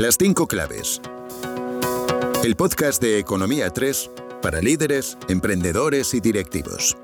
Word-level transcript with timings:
Las 0.00 0.16
cinco 0.18 0.46
claves. 0.48 1.02
El 2.42 2.56
podcast 2.56 3.02
de 3.02 3.18
Economía 3.18 3.68
3 3.68 4.10
para 4.40 4.62
líderes, 4.62 5.18
emprendedores 5.28 6.14
y 6.14 6.20
directivos. 6.20 6.96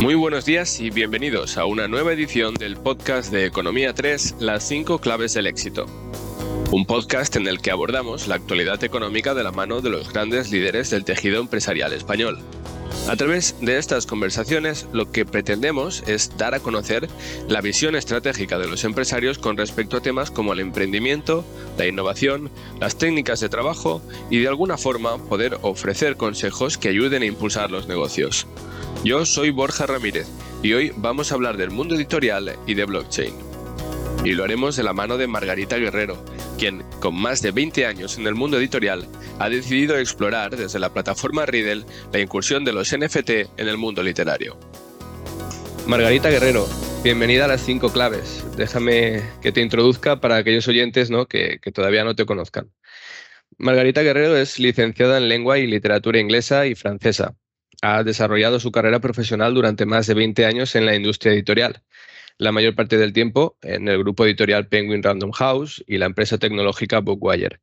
Muy 0.00 0.16
buenos 0.16 0.44
días 0.44 0.80
y 0.80 0.90
bienvenidos 0.90 1.56
a 1.56 1.64
una 1.64 1.86
nueva 1.86 2.12
edición 2.12 2.54
del 2.54 2.76
podcast 2.76 3.30
de 3.30 3.46
Economía 3.46 3.94
3, 3.94 4.38
Las 4.40 4.66
cinco 4.66 4.98
claves 4.98 5.34
del 5.34 5.46
éxito. 5.46 5.86
Un 6.72 6.84
podcast 6.84 7.36
en 7.36 7.46
el 7.46 7.60
que 7.60 7.70
abordamos 7.70 8.26
la 8.26 8.34
actualidad 8.34 8.82
económica 8.82 9.34
de 9.34 9.44
la 9.44 9.52
mano 9.52 9.80
de 9.80 9.90
los 9.90 10.12
grandes 10.12 10.50
líderes 10.50 10.90
del 10.90 11.04
tejido 11.04 11.40
empresarial 11.40 11.92
español. 11.92 12.40
A 13.08 13.16
través 13.16 13.56
de 13.60 13.78
estas 13.78 14.06
conversaciones 14.06 14.86
lo 14.92 15.10
que 15.10 15.26
pretendemos 15.26 16.04
es 16.06 16.36
dar 16.38 16.54
a 16.54 16.60
conocer 16.60 17.08
la 17.48 17.60
visión 17.60 17.96
estratégica 17.96 18.58
de 18.58 18.68
los 18.68 18.84
empresarios 18.84 19.38
con 19.38 19.56
respecto 19.56 19.96
a 19.96 20.00
temas 20.00 20.30
como 20.30 20.52
el 20.52 20.60
emprendimiento, 20.60 21.44
la 21.76 21.86
innovación, 21.86 22.50
las 22.80 22.96
técnicas 22.96 23.40
de 23.40 23.48
trabajo 23.48 24.00
y 24.30 24.38
de 24.38 24.48
alguna 24.48 24.78
forma 24.78 25.18
poder 25.18 25.58
ofrecer 25.62 26.16
consejos 26.16 26.78
que 26.78 26.88
ayuden 26.88 27.22
a 27.22 27.26
impulsar 27.26 27.72
los 27.72 27.88
negocios. 27.88 28.46
Yo 29.04 29.26
soy 29.26 29.50
Borja 29.50 29.86
Ramírez 29.86 30.28
y 30.62 30.72
hoy 30.72 30.92
vamos 30.96 31.32
a 31.32 31.34
hablar 31.34 31.56
del 31.56 31.70
mundo 31.70 31.96
editorial 31.96 32.56
y 32.66 32.74
de 32.74 32.84
blockchain. 32.84 33.34
Y 34.24 34.34
lo 34.34 34.44
haremos 34.44 34.76
de 34.76 34.84
la 34.84 34.92
mano 34.92 35.18
de 35.18 35.26
Margarita 35.26 35.76
Guerrero, 35.76 36.24
quien, 36.58 36.82
con 37.00 37.14
más 37.14 37.42
de 37.42 37.50
20 37.50 37.86
años 37.86 38.18
en 38.18 38.26
el 38.26 38.34
mundo 38.34 38.58
editorial, 38.58 39.06
ha 39.38 39.48
decidido 39.48 39.98
explorar 39.98 40.56
desde 40.56 40.78
la 40.78 40.92
plataforma 40.92 41.46
Riddle 41.46 41.84
la 42.12 42.20
incursión 42.20 42.64
de 42.64 42.72
los 42.72 42.96
NFT 42.96 43.30
en 43.56 43.68
el 43.68 43.76
mundo 43.76 44.02
literario. 44.02 44.58
Margarita 45.86 46.30
Guerrero, 46.30 46.68
bienvenida 47.02 47.46
a 47.46 47.48
las 47.48 47.62
5 47.62 47.92
claves. 47.92 48.44
Déjame 48.56 49.22
que 49.40 49.52
te 49.52 49.60
introduzca 49.60 50.20
para 50.20 50.36
aquellos 50.36 50.68
oyentes 50.68 51.10
¿no? 51.10 51.26
que, 51.26 51.58
que 51.60 51.72
todavía 51.72 52.04
no 52.04 52.14
te 52.14 52.26
conozcan. 52.26 52.70
Margarita 53.58 54.02
Guerrero 54.02 54.36
es 54.36 54.58
licenciada 54.58 55.18
en 55.18 55.28
lengua 55.28 55.58
y 55.58 55.66
literatura 55.66 56.20
inglesa 56.20 56.66
y 56.66 56.74
francesa. 56.74 57.34
Ha 57.82 58.04
desarrollado 58.04 58.60
su 58.60 58.70
carrera 58.70 59.00
profesional 59.00 59.54
durante 59.54 59.86
más 59.86 60.06
de 60.06 60.14
20 60.14 60.46
años 60.46 60.74
en 60.76 60.86
la 60.86 60.94
industria 60.94 61.32
editorial 61.32 61.82
la 62.38 62.52
mayor 62.52 62.74
parte 62.74 62.98
del 62.98 63.12
tiempo 63.12 63.56
en 63.62 63.88
el 63.88 63.98
grupo 63.98 64.24
editorial 64.24 64.68
Penguin 64.68 65.02
Random 65.02 65.32
House 65.32 65.82
y 65.86 65.98
la 65.98 66.06
empresa 66.06 66.38
tecnológica 66.38 67.00
Bookwire. 67.00 67.60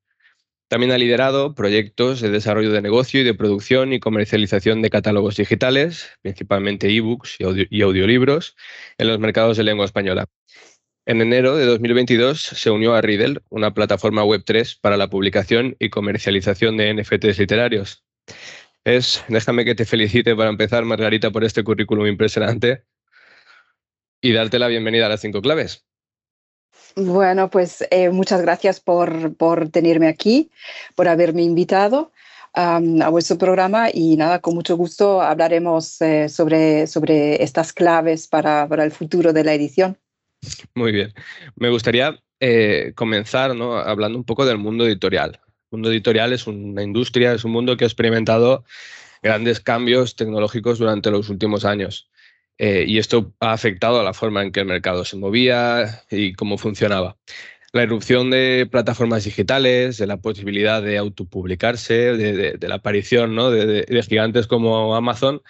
También 0.70 0.92
ha 0.92 1.00
liderado 1.00 1.56
proyectos 1.56 2.22
de 2.22 2.30
desarrollo 2.30 2.72
de 2.72 2.84
negocio 2.84 3.22
y 3.22 3.24
de 3.24 3.34
producción 3.34 3.92
y 3.92 4.00
comercialización 4.00 4.84
de 4.84 4.92
catálogos 4.92 5.36
digitales, 5.36 6.12
principalmente 6.22 6.96
ebooks 6.96 7.38
y, 7.40 7.82
audiolibros, 7.82 8.56
en 9.00 9.08
los 9.08 9.20
mercados 9.20 9.58
de 9.58 9.64
lengua 9.64 9.86
española. 9.86 10.28
En 11.08 11.22
enero 11.22 11.56
de 11.56 11.66
2022 11.66 12.40
se 12.40 12.70
unió 12.70 12.94
a 12.94 13.02
Riddle, 13.02 13.42
una 13.50 13.74
plataforma 13.74 14.24
Web3 14.24 14.78
para 14.80 14.96
la 14.96 15.10
publicación 15.10 15.76
y 15.80 15.90
comercialización 15.90 16.78
de 16.78 16.94
NFTs 16.94 17.40
literarios. 17.40 18.04
Es, 18.84 19.26
déjame 19.28 19.66
que 19.66 19.74
te 19.74 19.86
felicite 19.86 20.36
para 20.36 20.52
empezar, 20.52 20.86
Margarita, 20.86 21.32
por 21.32 21.44
este 21.44 21.64
currículum 21.64 22.06
impresionante 22.06 22.84
y 24.22 24.34
darte 24.34 24.60
la 24.60 24.68
bienvenida 24.68 25.06
a 25.06 25.10
las 25.10 25.22
cinco 25.22 25.42
claves. 25.42 25.86
Bueno, 26.96 27.50
pues 27.50 27.86
eh, 27.92 28.10
muchas 28.10 28.42
gracias 28.42 28.80
por, 28.80 29.36
por, 29.36 29.70
tenerme 29.70 30.08
aquí, 30.08 30.52
por 30.96 31.08
haberme 31.08 31.44
invitado 31.44 32.12
a 32.54 33.10
vuestro 33.10 33.38
programa 33.38 33.90
y 33.94 34.18
nada, 34.18 34.40
con 34.40 34.56
mucho 34.56 34.76
gusto 34.76 35.22
hablaremos 35.22 36.02
eh, 36.02 36.28
sobre, 36.30 36.88
sobre 36.88 37.42
estas 37.42 37.72
claves 37.72 38.28
para, 38.28 38.68
para, 38.68 38.84
el 38.84 38.92
futuro 38.92 39.32
de 39.34 39.44
la 39.44 39.54
edición. 39.54 39.98
Muy 40.74 40.92
bien. 40.92 41.14
Me 41.56 41.70
gustaría 41.70 42.20
eh, 42.40 42.92
comenzar 42.96 43.56
¿no? 43.56 43.78
hablando 43.78 44.18
un 44.18 44.24
poco 44.24 44.46
del 44.46 44.58
mundo 44.58 44.86
editorial. 44.86 45.40
El 45.46 45.78
mundo 45.78 45.92
editorial 45.92 46.34
es 46.34 46.48
una 46.48 46.84
industria, 46.84 47.34
es 47.34 47.46
un 47.46 47.52
mundo 47.52 47.78
que 47.78 47.84
ha 47.84 47.88
experimentado 47.88 48.64
grandes 49.22 49.60
cambios 49.60 50.16
tecnológicos 50.16 50.80
durante 50.80 51.12
los 51.12 51.30
últimos 51.30 51.66
años. 51.66 52.10
Eh, 52.60 52.84
y 52.88 52.98
esto 52.98 53.34
ha 53.40 53.54
afectado 53.54 54.00
a 54.02 54.04
la 54.04 54.14
forma 54.14 54.44
en 54.44 54.52
que 54.52 54.60
el 54.60 54.66
mercado 54.68 55.06
se 55.06 55.18
movía 55.18 56.04
y 56.12 56.34
cómo 56.34 56.58
funcionaba. 56.58 57.18
La 57.72 57.84
irrupción 57.84 58.32
de 58.32 58.68
plataformas 58.70 59.24
digitales, 59.26 59.98
de 59.98 60.08
la 60.08 60.18
posibilidad 60.18 60.82
de 60.82 60.98
autopublicarse, 60.98 61.94
de, 61.94 62.58
la 62.68 62.76
aparición 62.76 63.36
de, 63.36 63.86
de, 63.86 64.04
gigantes 64.04 64.48
como 64.48 64.96
Amazon, 64.96 65.42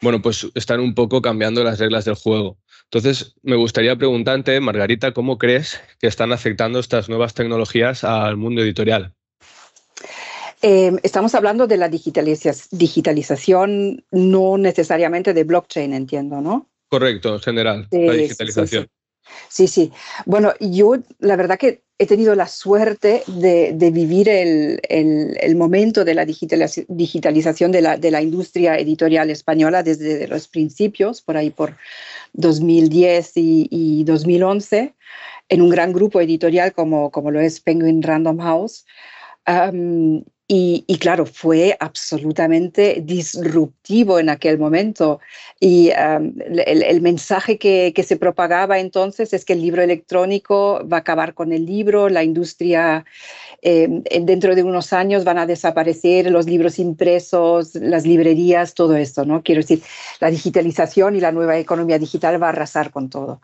bueno, 0.00 0.22
pues 0.22 0.46
están 0.54 0.80
un 0.80 0.94
poco 0.94 1.22
cambiando 1.22 1.64
las 1.64 1.78
reglas 1.80 2.04
del 2.04 2.14
juego. 2.14 2.58
Entonces, 2.84 3.34
me 3.42 3.56
gustaría 3.56 3.96
preguntarte, 3.96 4.60
Margarita, 4.60 5.12
¿cómo 5.12 5.38
crees 5.38 5.80
que 5.98 6.06
están 6.06 6.32
afectando 6.32 6.78
estas 6.78 7.08
nuevas 7.08 7.34
tecnologías 7.34 8.04
al 8.04 8.36
mundo 8.36 8.62
editorial? 8.62 9.15
Eh, 10.68 10.90
estamos 11.04 11.32
hablando 11.36 11.68
de 11.68 11.76
la 11.76 11.88
digitalización, 11.88 14.04
no 14.10 14.58
necesariamente 14.58 15.32
de 15.32 15.44
blockchain, 15.44 15.92
entiendo, 15.92 16.40
¿no? 16.40 16.68
Correcto, 16.88 17.34
en 17.34 17.40
general, 17.40 17.86
la 17.92 18.14
digitalización. 18.14 18.88
Sí, 19.48 19.68
sí, 19.68 19.92
Bueno, 20.24 20.54
yo 20.58 20.96
la 21.20 21.36
verdad 21.36 21.56
que 21.56 21.84
he 21.98 22.06
tenido 22.06 22.34
la 22.34 22.48
suerte 22.48 23.22
de, 23.28 23.90
vivir 23.92 24.28
el, 24.28 25.54
momento 25.54 26.04
de 26.04 26.14
la 26.14 26.24
digitalización 26.24 27.70
de 27.70 27.82
la, 27.82 27.96
de 27.96 28.10
la, 28.10 28.20
industria 28.20 28.76
editorial 28.76 29.30
española 29.30 29.84
desde 29.84 30.26
los 30.26 30.48
principios, 30.48 31.22
por 31.22 31.36
ahí 31.36 31.50
por 31.50 31.76
2010 32.32 33.32
y, 33.36 34.02
2011, 34.02 34.96
en 35.48 35.62
un 35.62 35.70
gran 35.70 35.92
grupo 35.92 36.20
editorial 36.20 36.72
como, 36.72 37.12
como 37.12 37.30
lo 37.30 37.38
es 37.38 37.60
Penguin 37.60 38.02
Random 38.02 38.40
House. 38.40 38.84
Y, 40.48 40.84
claro, 41.00 41.26
fue 41.26 41.76
absolutamente 41.80 43.00
disruptivo 43.02 44.20
en 44.20 44.28
aquel 44.28 44.58
momento. 44.58 45.18
Y 45.58 45.90
el, 45.90 47.00
mensaje 47.00 47.58
que, 47.58 47.92
se 48.06 48.16
propagaba 48.16 48.78
entonces 48.78 49.32
es 49.32 49.44
que 49.44 49.54
el 49.54 49.62
libro 49.62 49.82
electrónico 49.82 50.86
va 50.86 50.98
a 50.98 51.00
acabar 51.00 51.34
con 51.34 51.52
el 51.52 51.66
libro, 51.66 52.08
la 52.08 52.22
industria, 52.22 53.04
em, 53.60 54.04
dentro 54.22 54.54
de 54.54 54.62
unos 54.62 54.92
años 54.92 55.24
van 55.24 55.38
a 55.38 55.46
desaparecer 55.46 56.30
los 56.30 56.46
libros 56.46 56.78
impresos, 56.78 57.74
las 57.74 58.06
librerías, 58.06 58.74
todo 58.74 58.96
esto, 58.96 59.24
¿no? 59.24 59.42
Quiero 59.42 59.62
decir, 59.62 59.82
la 60.20 60.30
digitalización 60.30 61.16
y 61.16 61.20
la 61.20 61.32
nueva 61.32 61.58
economía 61.58 61.98
digital 61.98 62.40
va 62.40 62.46
a 62.46 62.50
arrasar 62.50 62.92
con 62.92 63.10
todo. 63.10 63.40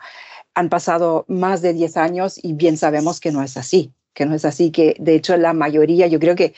Han 0.55 0.69
pasado 0.69 1.25
más 1.27 1.61
de 1.61 1.73
10 1.73 1.97
años 1.97 2.39
y 2.41 2.53
bien 2.53 2.77
sabemos 2.77 3.19
que 3.19 3.31
no 3.33 3.43
es 3.43 3.57
así 3.57 3.91
que 4.13 4.25
no 4.27 4.35
es 4.35 4.45
así, 4.45 4.71
que 4.71 4.95
de 4.99 5.15
hecho 5.15 5.35
la 5.37 5.53
mayoría, 5.53 6.07
yo 6.07 6.19
creo 6.19 6.35
que 6.35 6.53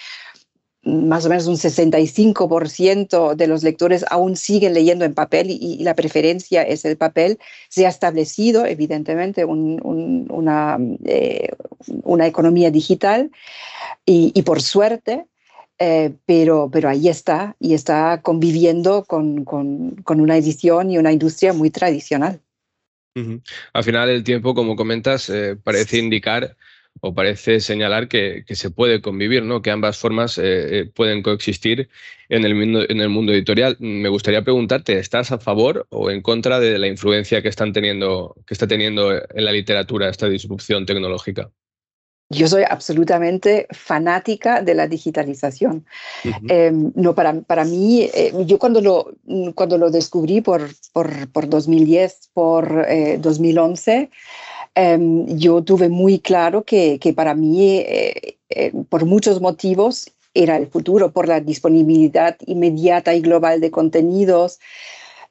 más 0.86 1.26
o 1.26 1.30
menos 1.30 1.48
un 1.48 1.56
65% 1.56 3.36
de 3.36 3.48
los 3.48 3.64
lectores 3.64 4.06
aún 4.10 4.36
siguen 4.36 4.74
leyendo 4.74 5.04
en 5.04 5.16
papel 5.16 5.48
y, 5.50 5.84
la 5.84 5.96
preferencia 5.96 6.62
es 6.62 6.86
el 6.86 6.96
papel. 6.96 7.40
Se 7.70 7.86
ha 7.86 7.90
establecido, 7.90 8.66
evidentemente, 8.66 9.46
una, 9.46 10.78
eh, 11.06 11.50
una, 12.04 12.28
economía 12.28 12.70
digital 12.70 13.32
y, 14.06 14.42
por 14.44 14.62
suerte, 14.62 15.26
eh, 15.80 16.14
pero, 16.26 16.70
pero 16.72 16.88
ahí 16.88 17.10
está 17.10 17.56
y 17.60 17.74
está 17.74 18.22
conviviendo 18.22 19.04
con, 19.06 19.44
con, 19.44 19.96
con, 20.04 20.22
una 20.22 20.38
edición 20.38 20.92
y 20.92 21.00
una 21.00 21.12
industria 21.12 21.52
muy 21.52 21.72
tradicional. 21.72 22.42
Al 23.74 23.84
final, 23.84 24.10
el 24.10 24.24
tiempo, 24.24 24.54
como 24.54 24.76
comentas, 24.76 25.30
eh, 25.30 25.56
parece 25.56 25.98
indicar 25.98 26.56
o 27.02 27.14
parece 27.14 27.60
señalar 27.60 28.08
que, 28.08 28.44
se 28.50 28.70
puede 28.72 29.02
convivir, 29.02 29.44
¿no? 29.44 29.62
que 29.62 29.72
ambas 29.72 29.98
formas 29.98 30.38
eh, 30.38 30.80
eh, 30.80 30.86
pueden 30.86 31.22
coexistir 31.22 31.90
en 32.30 32.46
el, 32.46 32.56
mundo, 32.56 32.86
en 32.88 33.00
el 33.02 33.10
mundo 33.10 33.32
editorial. 33.32 33.78
Me 33.80 34.10
gustaría 34.10 34.44
preguntarte, 34.44 34.98
¿estás 34.98 35.32
a 35.32 35.40
favor 35.40 35.86
o 35.90 36.10
en 36.10 36.22
contra 36.22 36.60
de 36.60 36.80
la 36.80 36.88
influencia 36.88 37.42
que, 37.42 37.50
están 37.50 37.74
teniendo, 37.74 38.36
que 38.46 38.54
está 38.54 38.68
teniendo 38.68 39.14
en 39.14 39.46
la 39.46 39.52
literatura 39.52 40.10
esta 40.10 40.30
disrupción 40.30 40.86
tecnológica? 40.86 41.52
Yo 42.30 42.48
soy 42.48 42.64
absolutamente 42.68 43.68
fanática 43.70 44.64
de 44.64 44.74
la 44.74 44.88
digitalización. 44.88 45.86
Em, 46.50 46.92
no, 46.96 47.14
para, 47.14 47.40
para 47.42 47.66
mí, 47.66 48.10
eh, 48.16 48.34
yo 48.48 48.58
cuando 48.58 48.82
lo, 48.82 49.14
cuando 49.54 49.78
lo 49.78 49.92
descubrí 49.92 50.42
por, 50.42 50.70
por, 50.92 51.32
por 51.32 51.48
2010, 51.48 52.32
por 52.34 52.88
2011, 53.20 54.10
Em, 54.76 55.26
yo 55.38 55.64
tuve 55.64 55.88
muy 55.88 56.20
claro 56.20 56.64
que, 56.66 57.00
que 57.00 57.14
para 57.14 57.34
mí, 57.34 57.78
eh, 57.78 58.38
eh, 58.50 58.74
por 58.90 59.06
muchos 59.06 59.40
motivos, 59.40 60.12
era 60.34 60.58
el 60.58 60.68
futuro, 60.68 61.12
por 61.12 61.30
la 61.30 61.40
disponibilidad 61.40 62.36
inmediata 62.46 63.16
y 63.16 63.22
global 63.22 63.62
de 63.62 63.72
contenidos, 63.72 64.60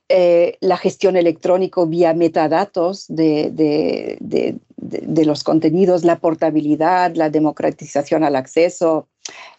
eh, 0.08 0.56
la 0.60 0.78
gestión 0.78 1.16
electrónica 1.16 1.84
vía 1.84 2.14
metadatos 2.14 3.04
de, 3.08 3.50
de, 3.50 4.16
de, 4.20 4.56
de, 4.76 5.24
los 5.26 5.44
contenidos, 5.44 6.04
la 6.04 6.18
portabilidad, 6.18 7.14
la 7.14 7.28
democratización 7.28 8.24
al 8.24 8.36
acceso, 8.36 9.08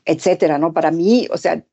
etcétera, 0.04 0.58
¿no? 0.58 0.74
Para 0.74 0.92
mí, 0.92 1.28
o 1.32 1.38
sea, 1.38 1.64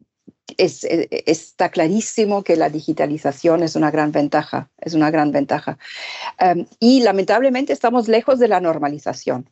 está 0.58 1.70
clarísimo 1.70 2.43
que 2.43 2.56
la 2.56 2.70
digitalización 2.70 3.62
es 3.62 3.76
una 3.76 3.90
gran 3.90 4.12
ventaja, 4.12 4.70
es 4.81 4.94
una 4.94 5.10
gran 5.10 5.32
ventaja. 5.32 5.78
Em, 6.38 6.66
y 6.81 7.00
lamentablemente 7.00 7.72
estamos 7.72 8.08
lejos 8.08 8.38
de 8.38 8.49
la 8.49 8.60
normalización. 8.60 9.49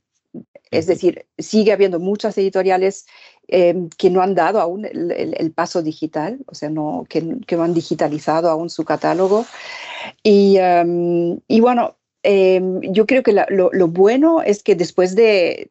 Es 0.71 0.87
decir, 0.87 1.27
sigue 1.39 1.73
habiendo 1.73 1.99
muchas 1.99 2.39
editoriales 2.39 3.07
em, 3.49 3.89
que 3.99 4.11
no 4.11 4.23
han 4.23 4.35
dado 4.37 4.61
aún 4.61 4.85
el, 4.85 5.53
paso 5.53 5.83
digital, 5.83 6.39
o 6.47 6.55
sea, 6.55 6.71
no, 6.71 7.05
que, 7.09 7.21
no 7.23 7.63
han 7.63 7.75
digitalizado 7.75 8.49
aún 8.49 8.71
su 8.71 8.85
catálogo. 8.85 9.45
Y, 10.23 10.57
em, 10.59 11.41
y 11.49 11.61
bueno, 11.61 11.97
Em, 12.23 12.81
yo 12.83 13.07
creo 13.07 13.23
que 13.23 13.33
lo, 13.33 13.89
bueno 13.89 14.43
es 14.43 14.63
que 14.63 14.75
después 14.75 15.15
de, 15.15 15.69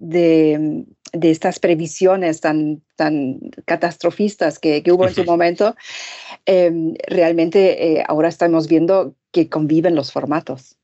estas 1.13 1.59
previsiones 1.59 2.41
tan, 2.41 2.81
tan 2.95 3.39
catastrofistas 3.65 4.59
que, 4.59 4.83
hubo 4.91 5.07
en 5.07 5.15
su 5.15 5.23
momento, 5.23 5.75
em, 6.45 6.93
realmente 7.07 7.99
eh, 7.99 8.03
ahora 8.07 8.29
estamos 8.29 8.67
viendo 8.67 9.15
que 9.31 9.49
conviven 9.49 9.95
los 9.95 10.11
formatos. 10.11 10.79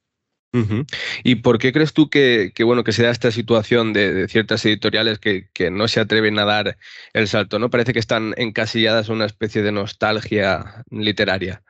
¿Y 1.24 1.36
por 1.36 1.60
qué 1.60 1.74
crees 1.74 1.94
tú 1.94 2.10
que, 2.10 2.54
bueno, 2.64 2.84
que 2.84 2.94
se 2.94 3.04
da 3.04 3.12
esta 3.12 3.32
situación 3.32 3.94
de, 3.94 4.28
ciertas 4.28 4.66
editoriales 4.66 5.20
que, 5.20 5.50
no 5.72 5.88
se 5.88 6.00
atreven 6.00 6.40
a 6.40 6.46
dar 6.46 6.78
el 7.14 7.28
salto? 7.28 7.60
¿no? 7.60 7.70
Parece 7.70 7.94
que 7.94 8.00
están 8.00 8.34
encasilladas 8.38 9.10
en 9.10 9.16
una 9.16 9.26
especie 9.26 9.62
de 9.62 9.72
nostalgia 9.72 10.84
literaria. 10.90 11.62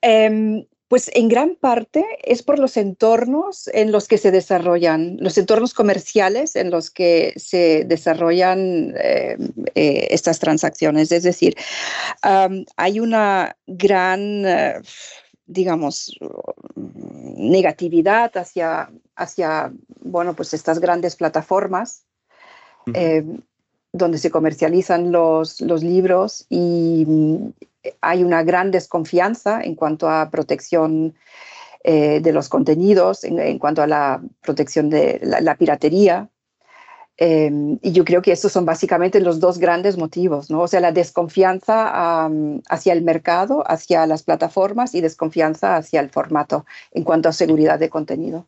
Em, 0.00 0.64
pues 0.88 1.10
en 1.14 1.28
gran 1.28 1.54
parte 1.54 2.04
es 2.24 2.42
por 2.42 2.58
los 2.58 2.78
entornos 2.78 3.68
en 3.74 3.92
los 3.92 4.08
que 4.08 4.16
se 4.16 4.30
desarrollan, 4.30 5.18
los 5.20 5.36
entornos 5.36 5.74
comerciales 5.74 6.56
en 6.56 6.70
los 6.70 6.90
que 6.90 7.34
se 7.36 7.84
desarrollan 7.84 8.94
eh, 8.96 9.36
eh, 9.74 10.08
estas 10.10 10.38
transacciones. 10.38 11.12
Es 11.12 11.22
decir, 11.22 11.56
hay 12.22 13.00
una 13.00 13.56
gran, 13.66 14.46
eh, 14.46 14.80
digamos, 15.44 16.18
negatividad 16.74 18.34
hacia, 18.38 18.90
hacia, 19.14 19.72
bueno, 20.00 20.34
pues 20.34 20.54
estas 20.54 20.78
grandes 20.80 21.16
plataformas. 21.16 22.04
Donde 23.92 24.18
se 24.18 24.30
comercializan 24.30 25.12
los, 25.12 25.60
los 25.60 25.82
libros 25.82 26.46
y, 26.48 27.06
hay 28.00 28.24
una 28.24 28.42
gran 28.42 28.70
desconfianza 28.70 29.60
en 29.62 29.74
cuanto 29.74 30.08
a 30.08 30.30
protección 30.30 31.14
eh, 31.84 32.20
de 32.20 32.32
los 32.32 32.48
contenidos, 32.48 33.24
en, 33.24 33.58
cuanto 33.58 33.82
a 33.82 33.86
la 33.86 34.22
protección 34.42 34.90
de 34.90 35.20
la, 35.22 35.54
piratería. 35.56 36.28
Em, 37.16 37.78
y 37.82 37.92
yo 37.92 38.04
creo 38.04 38.22
que 38.22 38.32
estos 38.32 38.52
son 38.52 38.64
básicamente 38.64 39.20
los 39.20 39.40
dos 39.40 39.58
grandes 39.58 39.96
motivos, 39.98 40.50
¿no? 40.50 40.62
O 40.62 40.68
sea, 40.68 40.80
la 40.80 40.92
desconfianza 40.92 42.28
hacia 42.68 42.92
el 42.92 43.02
mercado, 43.02 43.64
hacia 43.66 44.06
las 44.06 44.22
plataformas 44.22 44.94
y 44.94 45.00
desconfianza 45.00 45.76
hacia 45.76 46.00
el 46.00 46.10
formato 46.10 46.64
en 46.92 47.04
cuanto 47.04 47.28
a 47.28 47.32
seguridad 47.32 47.78
de 47.78 47.90
contenido. 47.90 48.46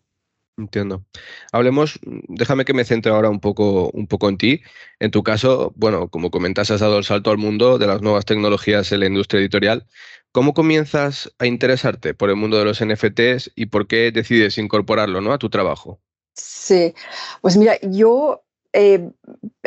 Entiendo. 0.57 1.05
Hablemos, 1.53 1.99
déjame 2.03 2.65
que 2.65 2.75
me 2.75 2.85
centre 2.85 3.13
ahora 3.13 3.31
un 3.31 3.41
poco, 3.41 3.91
un 3.91 4.07
poco 4.07 4.29
en 4.29 4.37
ti. 4.37 4.63
En 4.99 5.11
tu 5.11 5.23
caso, 5.23 5.73
bueno, 5.77 6.09
como 6.09 6.31
comentas, 6.31 6.71
has 6.71 6.81
dado 6.81 6.99
el 6.99 7.05
salto 7.05 7.31
al 7.31 7.39
mundo 7.39 7.79
de 7.79 7.87
las 7.87 8.03
nuevas 8.03 8.27
tecnologías 8.27 8.93
en 8.93 9.01
la 9.01 9.07
industria 9.07 9.41
editorial. 9.41 9.87
¿Cómo 10.33 10.55
comienzas 10.55 11.33
a 11.39 11.47
interesarte 11.47 12.15
por 12.15 12.31
el 12.31 12.37
mundo 12.37 12.59
de 12.59 12.65
los 12.65 12.85
NFTs 12.85 13.53
y 13.55 13.67
por 13.67 13.87
qué 13.87 14.13
decides 14.13 14.59
incorporarlo 14.59 15.21
¿no? 15.21 15.33
a 15.33 15.39
tu 15.39 15.51
trabajo? 15.51 16.01
Sí, 16.35 16.95
pues 17.41 17.57
mira, 17.57 17.79
yo 17.83 18.45
eh, 18.73 19.11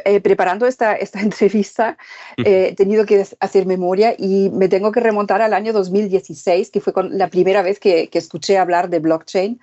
eh, 0.05 0.21
preparando 0.21 0.65
esta, 0.65 0.95
esta 0.95 1.19
entrevista 1.21 1.97
eh, 2.37 2.69
he 2.71 2.75
tenido 2.75 3.05
que 3.05 3.25
hacer 3.39 3.65
memoria 3.65 4.15
y 4.17 4.49
me 4.51 4.69
tengo 4.69 4.91
que 4.91 5.01
remontar 5.01 5.41
al 5.41 5.53
año 5.53 5.73
2016, 5.73 6.69
que 6.69 6.79
fue 6.79 6.93
la 7.09 7.29
primera 7.29 7.61
vez 7.61 7.79
que, 7.79 8.09
que 8.09 8.19
escuché 8.19 8.57
hablar 8.57 8.89
de 8.89 8.99
blockchain 8.99 9.59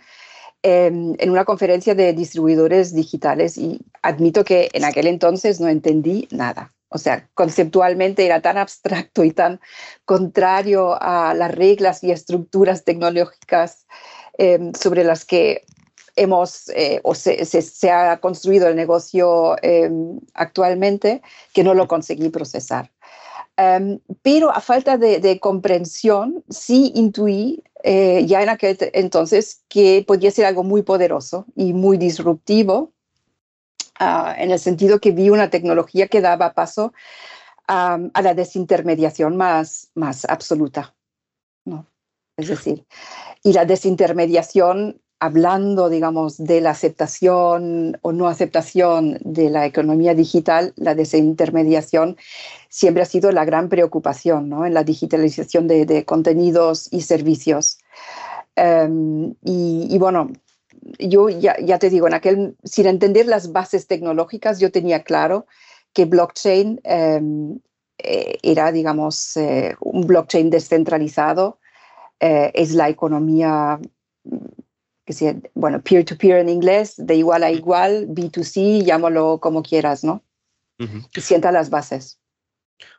en 0.62 1.30
una 1.30 1.44
conferencia 1.44 1.94
de 1.94 2.12
distribuidores 2.12 2.94
digitales 2.94 3.56
y 3.56 3.80
admito 4.02 4.44
que 4.44 4.68
en 4.72 4.84
aquel 4.84 5.06
entonces 5.06 5.60
no 5.60 5.68
entendí 5.68 6.28
nada. 6.30 6.72
O 6.90 6.98
sea, 6.98 7.28
conceptualmente 7.34 8.26
era 8.26 8.42
tan 8.42 8.58
abstracto 8.58 9.22
y 9.22 9.30
tan 9.30 9.60
contrario 10.04 11.00
a 11.00 11.34
las 11.34 11.54
reglas 11.54 12.02
y 12.02 12.10
estructuras 12.10 12.84
tecnológicas 12.84 13.86
em, 14.36 14.72
sobre 14.74 15.04
las 15.04 15.24
que 15.24 15.62
hemos 16.16 16.68
eh, 16.70 17.00
o 17.04 17.14
se, 17.14 17.44
se, 17.44 17.90
ha 17.90 18.18
construido 18.18 18.66
el 18.66 18.74
negocio 18.74 19.56
em, 19.62 20.18
actualmente 20.34 21.22
que 21.54 21.62
no 21.62 21.74
lo 21.74 21.86
conseguí 21.86 22.28
procesar. 22.28 22.90
pero 24.22 24.50
a 24.50 24.60
falta 24.60 24.96
de, 24.96 25.20
de, 25.20 25.38
comprensión, 25.38 26.42
sí 26.48 26.92
intuí 26.94 27.62
eh, 27.82 28.24
ya 28.26 28.42
en 28.42 28.48
aquel 28.48 28.76
entonces 28.92 29.62
que 29.68 30.04
podía 30.06 30.30
ser 30.30 30.46
algo 30.46 30.62
muy 30.62 30.82
poderoso 30.82 31.46
y 31.56 31.72
muy 31.72 31.96
disruptivo, 31.96 32.92
ah, 33.98 34.34
en 34.38 34.50
el 34.50 34.58
sentido 34.58 35.00
que 35.00 35.12
vi 35.12 35.30
una 35.30 35.50
tecnología 35.50 36.08
que 36.08 36.20
daba 36.20 36.54
paso 36.54 36.92
a 37.72 38.22
la 38.22 38.34
desintermediación 38.34 39.36
más, 39.36 39.92
más 39.94 40.24
absoluta. 40.24 40.96
¿no? 41.64 41.86
Es 42.36 42.48
decir, 42.48 42.84
y 43.42 43.52
la 43.52 43.64
desintermediación, 43.64 45.00
hablando, 45.20 45.90
digamos, 45.90 46.38
de 46.38 46.62
la 46.62 46.70
aceptación 46.70 47.98
o 48.00 48.12
no 48.12 48.26
aceptación 48.26 49.18
de 49.20 49.50
la 49.50 49.66
economía 49.66 50.14
digital, 50.14 50.72
la 50.76 50.94
desintermediación 50.94 52.16
siempre 52.70 53.02
ha 53.02 53.06
sido 53.06 53.30
la 53.30 53.44
gran 53.44 53.68
preocupación 53.68 54.48
¿no? 54.48 54.64
en 54.64 54.72
la 54.72 54.82
digitalización 54.82 55.68
de, 55.68 56.04
contenidos 56.06 56.88
y 56.90 57.02
servicios. 57.02 57.78
Em, 58.56 59.34
y, 59.44 59.96
bueno, 59.98 60.30
yo 60.98 61.28
ya, 61.28 61.54
ya, 61.60 61.78
te 61.78 61.90
digo, 61.90 62.06
en 62.06 62.14
aquel, 62.14 62.56
sin 62.64 62.86
entender 62.86 63.26
las 63.26 63.52
bases 63.52 63.86
tecnológicas, 63.86 64.58
yo 64.58 64.72
tenía 64.72 65.02
claro 65.02 65.46
que 65.92 66.06
blockchain 66.06 66.80
em, 66.84 67.60
eh, 67.98 68.38
era, 68.42 68.72
digamos, 68.72 69.36
eh, 69.36 69.76
un 69.80 70.06
blockchain 70.06 70.48
descentralizado, 70.48 71.58
eh, 72.20 72.50
es 72.54 72.72
la 72.72 72.88
economía 72.88 73.78
que 75.10 75.14
sea, 75.14 75.34
bueno, 75.54 75.82
peer-to-peer 75.82 76.38
en 76.38 76.48
inglés, 76.48 76.94
de 76.96 77.16
igual 77.16 77.42
a 77.42 77.50
igual, 77.50 78.06
B2C, 78.06 78.84
llámalo 78.84 79.40
como 79.40 79.60
quieras, 79.60 80.04
¿no? 80.04 80.22
Que 81.12 81.20
sienta 81.20 81.50
las 81.50 81.68
bases. 81.68 82.20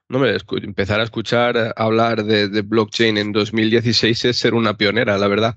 No, 0.09 0.19
me 0.19 0.35
empezar 0.61 0.99
a 0.99 1.03
escuchar 1.03 1.73
hablar 1.77 2.25
de, 2.25 2.61
blockchain 2.63 3.17
en 3.17 3.31
2016 3.31 4.25
es 4.25 4.37
ser 4.37 4.55
una 4.55 4.75
pionera, 4.75 5.17
la 5.17 5.29
verdad. 5.29 5.55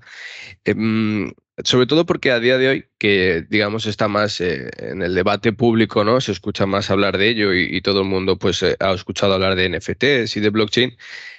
Em, 0.63 1.33
sobre 1.63 1.87
todo 1.87 2.05
porque 2.05 2.31
a 2.31 2.39
día 2.39 2.57
de 2.57 2.67
hoy, 2.67 2.85
que 2.97 3.45
digamos 3.49 3.85
está 3.85 4.07
más 4.07 4.41
eh, 4.41 4.69
en 4.77 5.01
el 5.01 5.15
debate 5.15 5.53
público, 5.53 6.03
¿no? 6.03 6.19
Se 6.19 6.33
escucha 6.33 6.65
más 6.65 6.91
hablar 6.91 7.17
de 7.17 7.29
ello 7.29 7.53
y, 7.53 7.81
todo 7.81 8.01
el 8.01 8.07
mundo 8.07 8.37
pues 8.37 8.61
eh, 8.63 8.75
ha 8.79 8.91
escuchado 8.91 9.33
hablar 9.33 9.55
de 9.55 9.69
NFTs 9.69 10.35
y 10.35 10.39
de 10.41 10.49
blockchain. 10.49 10.97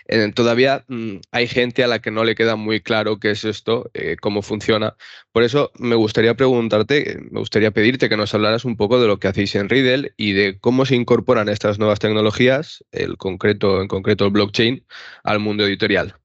Eh, 0.08 0.32
todavía 0.34 0.84
mm, 0.88 1.16
hay 1.32 1.48
gente 1.48 1.84
a 1.84 1.88
la 1.88 1.98
que 2.00 2.10
no 2.10 2.24
le 2.24 2.34
queda 2.34 2.56
muy 2.56 2.80
claro 2.80 3.18
qué 3.18 3.32
es 3.32 3.44
esto, 3.44 3.90
cómo 4.22 4.42
funciona. 4.42 4.96
Por 5.32 5.42
eso 5.42 5.70
me 5.78 5.96
gustaría 5.96 6.34
preguntarte, 6.34 7.18
me 7.30 7.40
gustaría 7.40 7.70
pedirte 7.70 8.08
que 8.08 8.16
nos 8.16 8.34
hablaras 8.34 8.64
un 8.64 8.76
poco 8.76 9.00
de 9.00 9.08
lo 9.08 9.18
que 9.18 9.28
hacéis 9.28 9.54
en 9.56 9.68
Riddle 9.68 10.14
y 10.16 10.32
de 10.32 10.58
cómo 10.60 10.86
se 10.86 10.96
incorporan 10.96 11.48
estas 11.48 11.78
nuevas 11.78 11.98
tecnologías, 11.98 12.84
el 12.92 13.16
concreto, 13.18 13.82
en 13.82 13.88
concreto 13.88 14.24
el 14.24 14.30
blockchain, 14.30 14.86
al 15.24 15.40
mundo 15.40 15.66
editorial. 15.66 16.16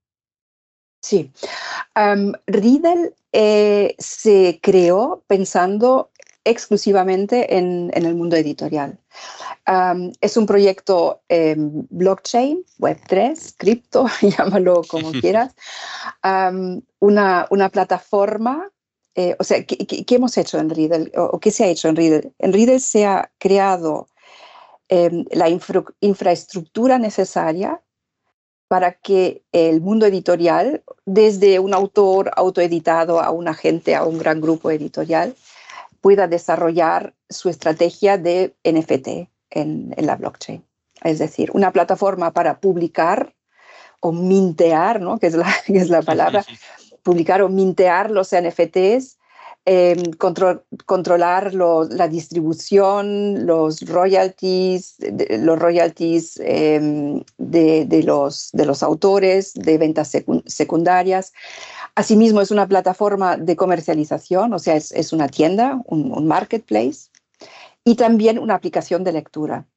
Sí. 1.01 1.31
Riddle 2.47 3.13
eh, 3.33 3.95
se 3.97 4.59
creó 4.61 5.23
pensando 5.27 6.11
exclusivamente 6.43 7.57
en, 7.57 7.91
el 7.93 8.15
mundo 8.15 8.35
editorial. 8.35 8.97
es 10.21 10.37
un 10.37 10.45
proyecto 10.45 11.21
blockchain, 11.89 12.63
Web3, 12.79 13.55
cripto, 13.57 14.05
llámalo 14.37 14.81
como 14.87 15.11
quieras, 15.21 15.53
una, 16.99 17.47
una, 17.49 17.69
plataforma. 17.69 18.69
Eh, 19.13 19.35
o 19.39 19.43
sea, 19.43 19.65
¿qué, 19.65 20.05
hemos 20.15 20.37
hecho 20.37 20.57
en 20.57 20.69
Riddle? 20.69 21.11
¿O, 21.17 21.39
qué 21.39 21.51
se 21.51 21.65
ha 21.65 21.67
hecho 21.67 21.89
en 21.89 21.95
Riddle? 21.95 22.31
En 22.39 22.53
Riddle 22.53 22.79
se 22.79 23.05
ha 23.05 23.29
creado 23.39 24.07
em, 24.87 25.25
la 25.31 25.49
infraestructura 25.49 26.97
necesaria 26.97 27.81
para 28.71 28.93
que 28.93 29.43
el 29.51 29.81
mundo 29.81 30.05
editorial, 30.05 30.81
desde 31.05 31.59
un 31.59 31.73
autor 31.73 32.31
autoeditado 32.37 33.19
a 33.19 33.29
un 33.29 33.49
agente, 33.49 33.95
a 33.95 34.05
un 34.05 34.17
gran 34.17 34.39
grupo 34.39 34.71
editorial, 34.71 35.35
pueda 35.99 36.29
desarrollar 36.29 37.13
su 37.29 37.49
estrategia 37.49 38.17
de 38.17 38.55
NFT 38.63 39.29
en, 39.49 39.93
la 39.97 40.15
blockchain. 40.15 40.63
Es 41.03 41.19
decir, 41.19 41.51
una 41.53 41.73
plataforma 41.73 42.31
para 42.31 42.61
publicar 42.61 43.35
o 43.99 44.13
mintear, 44.13 45.01
¿no? 45.01 45.19
que, 45.19 45.27
es 45.27 45.33
la, 45.33 45.53
es 45.67 45.89
la 45.89 46.01
palabra, 46.01 46.45
publicar 47.03 47.41
o 47.41 47.49
mintear 47.49 48.09
los 48.09 48.29
NFTs 48.33 49.17
em, 49.65 50.11
controlar 50.85 51.53
la 51.53 52.07
distribución, 52.07 53.45
los 53.45 53.81
royalties, 53.81 54.95
los 55.39 55.59
royalties 55.59 56.39
em, 56.43 57.23
de, 57.37 58.03
los, 58.03 58.49
de 58.53 58.65
los 58.65 58.81
autores, 58.83 59.53
de 59.53 59.77
ventas 59.77 60.11
secundarias. 60.45 61.33
Asimismo, 61.95 62.41
es 62.41 62.51
una 62.51 62.67
plataforma 62.67 63.37
de 63.37 63.55
comercialización, 63.55 64.53
o 64.53 64.59
sea, 64.59 64.75
es, 64.75 65.13
una 65.13 65.27
tienda, 65.27 65.81
un, 65.85 66.27
marketplace, 66.27 67.09
y 67.83 67.95
también 67.95 68.39
una 68.39 68.55
aplicación 68.55 69.03
de 69.03 69.13
lectura 69.13 69.67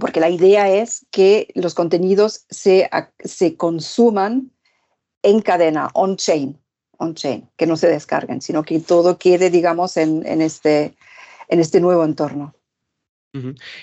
porque 0.00 0.20
la 0.20 0.30
idea 0.30 0.70
es 0.70 1.04
que 1.10 1.48
los 1.54 1.74
contenidos 1.74 2.46
se, 2.48 2.88
se 3.18 3.56
consuman 3.56 4.50
en 5.22 5.40
cadena, 5.42 5.90
on-chain, 5.92 6.61
on-chain, 7.02 7.48
que 7.56 7.66
no 7.66 7.76
se 7.76 7.88
descarguen, 7.88 8.40
sino 8.40 8.62
que 8.62 8.80
todo 8.80 9.18
quede, 9.18 9.50
digamos, 9.50 9.96
en, 9.96 10.24
este, 10.40 10.94
en 11.48 11.60
este 11.60 11.80
nuevo 11.80 12.04
entorno. 12.04 12.54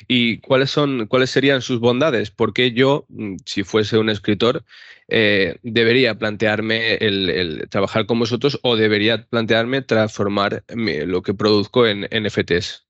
¿Y 0.08 0.40
cuáles 0.42 0.70
son, 0.70 1.08
cuáles 1.08 1.32
serían 1.32 1.62
sus 1.62 1.80
bondades? 1.80 2.30
Porque 2.30 2.72
yo, 2.72 3.06
mm, 3.10 3.38
si 3.46 3.64
fuese 3.64 3.98
un 3.98 4.10
escritor, 4.10 4.64
eh, 5.08 5.58
debería 5.64 6.14
plantearme 6.16 6.96
el, 6.96 7.68
trabajar 7.70 8.06
con 8.06 8.20
vosotros 8.20 8.60
o 8.62 8.76
debería 8.76 9.26
plantearme 9.26 9.82
transformar 9.82 10.64
lo 10.68 11.24
que 11.24 11.34
produzco 11.34 11.88
en 11.88 12.08
NFTs. 12.12 12.86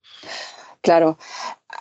Claro. 0.82 1.18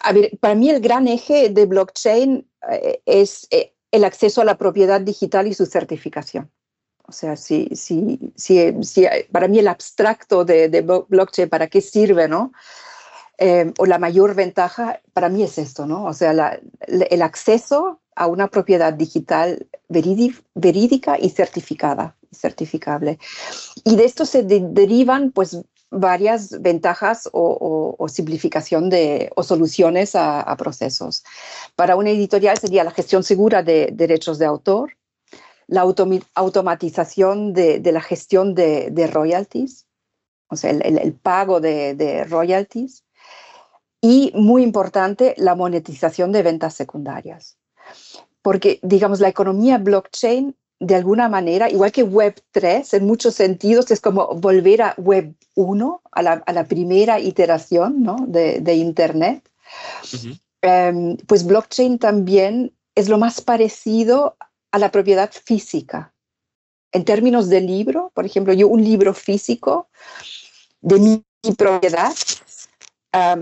A 0.01 0.13
ver, 0.13 0.31
para 0.41 0.55
mí 0.55 0.71
el 0.71 0.81
gran 0.81 1.09
eje 1.09 1.49
de 1.49 1.67
blockchain 1.67 2.47
eh, 2.71 3.01
es 3.05 3.49
eh, 3.51 3.75
el 3.91 4.05
acceso 4.05 4.43
a 4.43 4.45
la 4.45 4.59
propiedad 4.59 5.01
digital 5.01 5.49
y 5.49 5.55
su 5.55 5.67
certificación. 5.67 6.51
O 7.09 7.13
sea, 7.13 7.37
si, 7.37 7.71
si, 7.75 8.19
si, 8.37 8.75
si 8.85 9.07
para 9.33 9.49
mí 9.49 9.59
el 9.59 9.69
abstracto 9.69 10.45
de, 10.45 10.69
blockchain, 11.09 11.49
¿para 11.49 11.67
qué 11.67 11.81
sirve, 11.81 12.29
no? 12.29 12.53
Eh, 13.39 13.73
o 13.79 13.87
la 13.87 13.99
mayor 13.99 14.35
ventaja 14.35 15.01
para 15.15 15.31
mí 15.31 15.43
es 15.43 15.57
esto, 15.57 15.87
¿no? 15.87 16.05
O 16.05 16.13
sea, 16.13 16.61
el 16.87 17.23
acceso 17.23 18.01
a 18.15 18.27
una 18.27 18.49
propiedad 18.49 18.93
digital 18.93 19.67
verídica 19.89 21.19
y 21.19 21.31
certificada, 21.31 22.15
certificable. 22.31 23.19
Y 23.85 23.97
de 23.97 24.05
esto 24.05 24.27
se 24.27 24.43
derivan, 24.43 25.31
pues, 25.31 25.57
varias 25.91 26.61
ventajas 26.61 27.31
o, 27.33 28.07
simplificación 28.11 28.91
de, 28.91 29.31
o 29.35 29.43
soluciones 29.43 30.15
a, 30.15 30.43
a, 30.43 30.57
procesos. 30.59 31.25
Para 31.75 31.97
una 31.97 32.11
editorial 32.11 32.59
sería 32.59 32.85
la 32.85 32.91
gestión 32.91 33.23
segura 33.23 33.63
de 33.63 33.89
derechos 33.95 34.39
de 34.39 34.45
autor, 34.45 34.98
la 35.69 35.83
automatización 36.35 37.53
de, 37.53 37.81
la 37.93 38.01
gestión 38.01 38.55
de, 38.55 39.11
royalties, 39.13 39.87
o 40.49 40.57
sea, 40.57 40.71
el, 40.71 41.13
pago 41.13 41.61
de, 41.61 42.25
royalties, 42.29 43.05
y 44.01 44.33
muy 44.35 44.63
importante, 44.63 45.35
la 45.37 45.55
monetización 45.55 46.33
de 46.33 46.43
ventas 46.43 46.75
secundarias. 46.75 47.59
Porque, 48.43 48.79
digamos, 48.83 49.21
la 49.21 49.29
economía 49.29 49.77
blockchain, 49.77 50.57
de 50.81 50.95
alguna 50.95 51.29
manera, 51.29 51.69
igual 51.69 51.93
que 51.93 52.05
Web 52.05 52.41
3, 52.53 52.95
en 52.95 53.07
muchos 53.07 53.35
sentidos, 53.35 53.91
es 53.91 54.01
como 54.01 54.29
volver 54.37 54.81
a 54.81 54.95
Web 54.97 55.35
1, 55.55 56.03
a 56.13 56.23
la, 56.23 56.65
primera 56.65 57.21
iteración 57.21 58.03
¿no? 58.03 58.17
de, 58.27 58.75
Internet. 58.75 59.47
Em, 60.63 61.17
pues 61.27 61.45
blockchain 61.45 61.99
también 61.99 62.73
es 62.95 63.09
lo 63.09 63.19
más 63.19 63.41
parecido 63.41 64.37
a 64.73 64.79
la 64.79 64.91
propiedad 64.91 65.31
física. 65.33 66.15
En 66.93 67.05
términos 67.05 67.49
de 67.49 67.61
libro, 67.61 68.11
por 68.15 68.25
ejemplo, 68.25 68.53
yo 68.53 68.69
un 68.69 68.83
libro 68.83 69.13
físico 69.15 69.89
de 70.81 70.99
mi, 70.99 71.25
propiedad, 71.57 72.13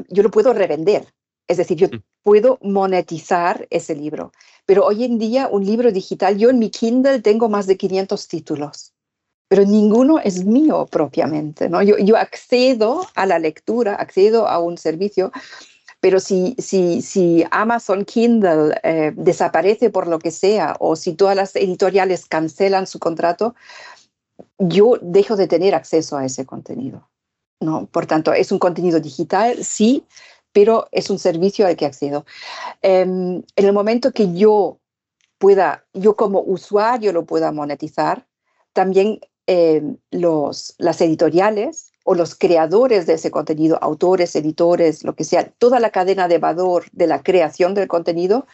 yo 0.09 0.23
lo 0.23 0.31
puedo 0.31 0.53
revender. 0.53 1.07
Es 1.49 1.59
decir, 1.59 1.77
yo 1.77 1.89
mm. 1.89 2.03
puedo 2.23 2.59
monetizar 2.63 3.67
ese 3.71 3.95
libro. 3.95 4.33
Pero 4.65 4.85
hoy 4.85 5.05
en 5.05 5.19
día, 5.19 5.49
un 5.49 5.65
libro 5.65 5.93
digital, 5.93 6.37
yo 6.37 6.51
en 6.51 6.59
mi 6.59 6.71
Kindle 6.71 7.21
tengo 7.21 7.49
más 7.49 7.67
de 7.67 7.77
500 7.77 8.29
títulos, 8.29 8.93
pero 9.49 9.65
ninguno 9.65 10.19
es 10.19 10.45
mío 10.45 10.87
propiamente. 10.91 11.69
¿no? 11.69 11.83
Yo, 11.83 11.99
yo 11.99 12.17
accedo 12.17 13.07
a 13.15 13.27
la 13.27 13.39
lectura, 13.39 13.95
accedo 13.95 14.49
a 14.49 14.59
un 14.59 14.77
servicio 14.77 15.31
pero 16.01 16.21
si, 16.21 16.55
si, 16.59 17.03
si 17.03 17.45
Amazon 17.51 18.05
Kindle 18.05 18.79
eh, 18.83 19.13
desaparece 19.17 19.91
por 19.91 20.07
lo 20.07 20.19
que 20.19 20.31
sea 20.31 20.77
o 20.79 20.97
si 20.97 21.15
todas 21.15 21.37
las 21.37 21.57
editoriales 21.57 22.27
cancelan 22.27 22.87
su 22.87 22.99
contrato, 22.99 23.55
yo 24.59 24.99
dejo 25.01 25.37
de 25.37 25.49
tener 25.49 25.75
acceso 25.75 26.17
a 26.17 26.25
ese 26.25 26.45
contenido. 26.45 27.09
¿no? 27.61 27.87
Por 27.87 28.07
tanto, 28.07 28.33
es 28.33 28.53
un 28.53 28.59
contenido 28.59 29.01
digital, 29.01 29.65
sí, 29.65 30.05
pero 30.53 30.89
es 30.93 31.11
un 31.11 31.19
servicio 31.19 31.67
al 31.67 31.77
que 31.77 31.87
accedo. 31.87 32.25
Em, 32.83 33.43
en 33.57 33.65
el 33.65 33.73
momento 33.73 34.13
que 34.13 34.33
yo 34.35 34.79
pueda, 35.39 35.85
yo 35.93 36.17
como 36.17 36.41
usuario 36.41 37.13
lo 37.13 37.25
pueda 37.25 37.53
monetizar, 37.53 38.27
también 38.73 39.21
em, 39.47 39.97
los, 40.11 40.75
las 40.79 41.01
editoriales 41.01 41.93
o 42.09 42.15
los 42.15 42.37
creadores 42.37 43.05
de 43.07 43.15
ese 43.15 43.33
contenido, 43.33 43.79
autores, 43.83 44.37
editores, 44.37 45.03
lo 45.03 45.17
que 45.17 45.25
sea, 45.25 45.51
toda 45.59 45.81
la 45.81 45.91
cadena 45.91 46.29
de 46.29 46.39
valor 46.39 46.85
de 46.93 47.09
la 47.09 47.21
creación 47.21 47.75
del 47.75 47.89
contenido, 47.89 48.47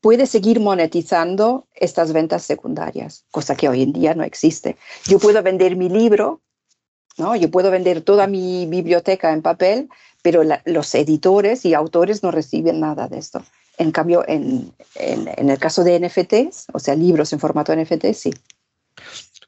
puede 0.00 0.26
seguir 0.26 0.60
monetizando 0.60 1.66
estas 1.74 2.12
ventas 2.12 2.44
secundarias, 2.44 3.24
cosa 3.32 3.56
que 3.56 3.68
hoy 3.68 3.82
en 3.82 3.92
día 3.92 4.14
no 4.14 4.22
existe. 4.22 4.76
Yo 5.08 5.18
puedo 5.18 5.42
vender 5.42 5.74
mi 5.74 5.88
libro, 5.88 6.42
¿no? 7.18 7.34
yo 7.34 7.50
puedo 7.50 7.72
vender 7.72 8.02
toda 8.02 8.28
mi 8.28 8.66
biblioteca 8.66 9.32
en 9.32 9.42
papel, 9.42 9.88
pero 10.22 10.44
los 10.64 10.94
editores 10.94 11.64
y 11.64 11.74
autores 11.74 12.22
no 12.22 12.30
reciben 12.30 12.78
nada 12.78 13.08
de 13.08 13.18
esto. 13.18 13.42
En 13.78 13.90
cambio, 13.90 14.24
en, 14.28 14.72
en 14.94 15.50
el 15.50 15.58
caso 15.58 15.82
de 15.82 15.98
NFTs, 15.98 16.66
o 16.72 16.78
sea, 16.78 16.94
libros 16.94 17.32
en 17.32 17.40
formato 17.40 17.74
NFT, 17.74 18.12
sí. 18.14 18.32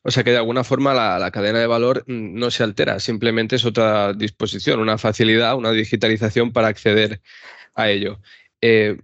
O 0.03 0.11
sea 0.11 0.25
que 0.25 0.31
de 0.31 0.37
alguna 0.39 0.65
forma 0.65 0.95
la, 0.95 1.31
cadena 1.31 1.59
de 1.59 1.67
valor 1.67 2.05
mm, 2.07 2.39
no 2.39 2.51
se 2.51 2.63
altera, 2.63 3.01
simplemente 3.01 3.57
es 3.57 3.65
otra 3.65 4.13
disposición, 4.13 4.81
una 4.81 4.99
facilidad, 4.99 5.57
una 5.57 5.73
digitalización 5.73 6.53
para 6.53 6.69
acceder 6.69 7.21
a 7.75 7.91
ello. 7.91 8.21
Eh, 8.61 8.99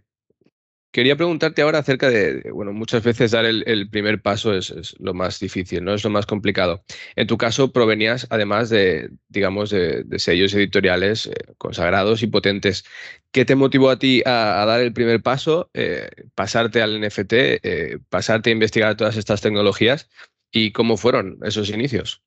quería 0.92 1.16
preguntarte 1.16 1.62
ahora 1.62 1.80
acerca 1.80 2.08
de, 2.10 2.50
bueno, 2.52 2.72
muchas 2.72 3.02
veces 3.02 3.32
dar 3.32 3.44
el, 3.44 3.90
primer 3.90 4.22
paso 4.22 4.54
es, 4.54 4.94
lo 5.00 5.14
más 5.14 5.40
difícil, 5.40 5.84
¿no? 5.84 5.94
Es 5.94 6.04
lo 6.04 6.10
más 6.10 6.26
complicado. 6.26 6.84
En 7.16 7.26
tu 7.26 7.36
caso 7.38 7.72
provenías 7.72 8.26
además 8.30 8.70
de, 8.70 9.10
digamos, 9.28 9.70
de, 9.70 10.04
sellos 10.18 10.54
editoriales 10.54 11.26
eh, 11.26 11.32
consagrados 11.58 12.22
y 12.22 12.28
potentes. 12.28 12.84
¿Qué 13.32 13.44
te 13.44 13.56
motivó 13.56 13.90
a 13.90 13.98
ti 13.98 14.22
a, 14.24 14.64
dar 14.66 14.80
el 14.80 14.92
primer 14.92 15.20
paso, 15.22 15.70
eh, 15.74 16.08
pasarte 16.36 16.82
al 16.82 17.00
NFT, 17.00 17.34
pasarte 18.08 18.50
a 18.50 18.52
investigar 18.52 18.96
todas 18.96 19.16
estas 19.16 19.40
tecnologías? 19.40 20.08
¿Y 20.54 20.70
cómo 20.70 20.96
fueron 20.96 21.40
esos 21.42 21.68
inicios? 21.68 22.22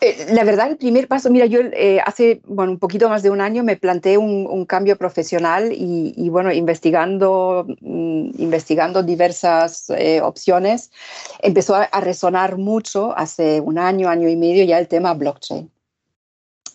Eh, 0.00 0.26
la 0.32 0.42
verdad, 0.42 0.68
el 0.68 0.76
primer 0.76 1.06
paso, 1.06 1.30
mira, 1.30 1.46
yo 1.46 1.60
eh, 1.60 2.00
hace 2.04 2.40
bueno, 2.44 2.72
un 2.72 2.80
poquito 2.80 3.08
más 3.08 3.22
de 3.22 3.30
un 3.30 3.40
año 3.40 3.62
me 3.62 3.76
planteé 3.76 4.18
un, 4.18 4.66
cambio 4.66 4.96
profesional 4.96 5.72
y, 5.72 6.28
bueno, 6.30 6.52
investigando, 6.52 7.64
mm, 7.80 8.30
investigando 8.38 9.04
diversas 9.04 9.88
eh, 9.90 10.20
opciones, 10.20 10.90
empezó 11.40 11.76
a, 11.76 12.00
resonar 12.00 12.58
mucho 12.58 13.16
hace 13.16 13.60
un 13.60 13.78
año, 13.78 14.08
año 14.08 14.28
y 14.28 14.34
medio 14.34 14.64
ya 14.64 14.80
el 14.80 14.88
tema 14.88 15.14
blockchain. 15.14 15.70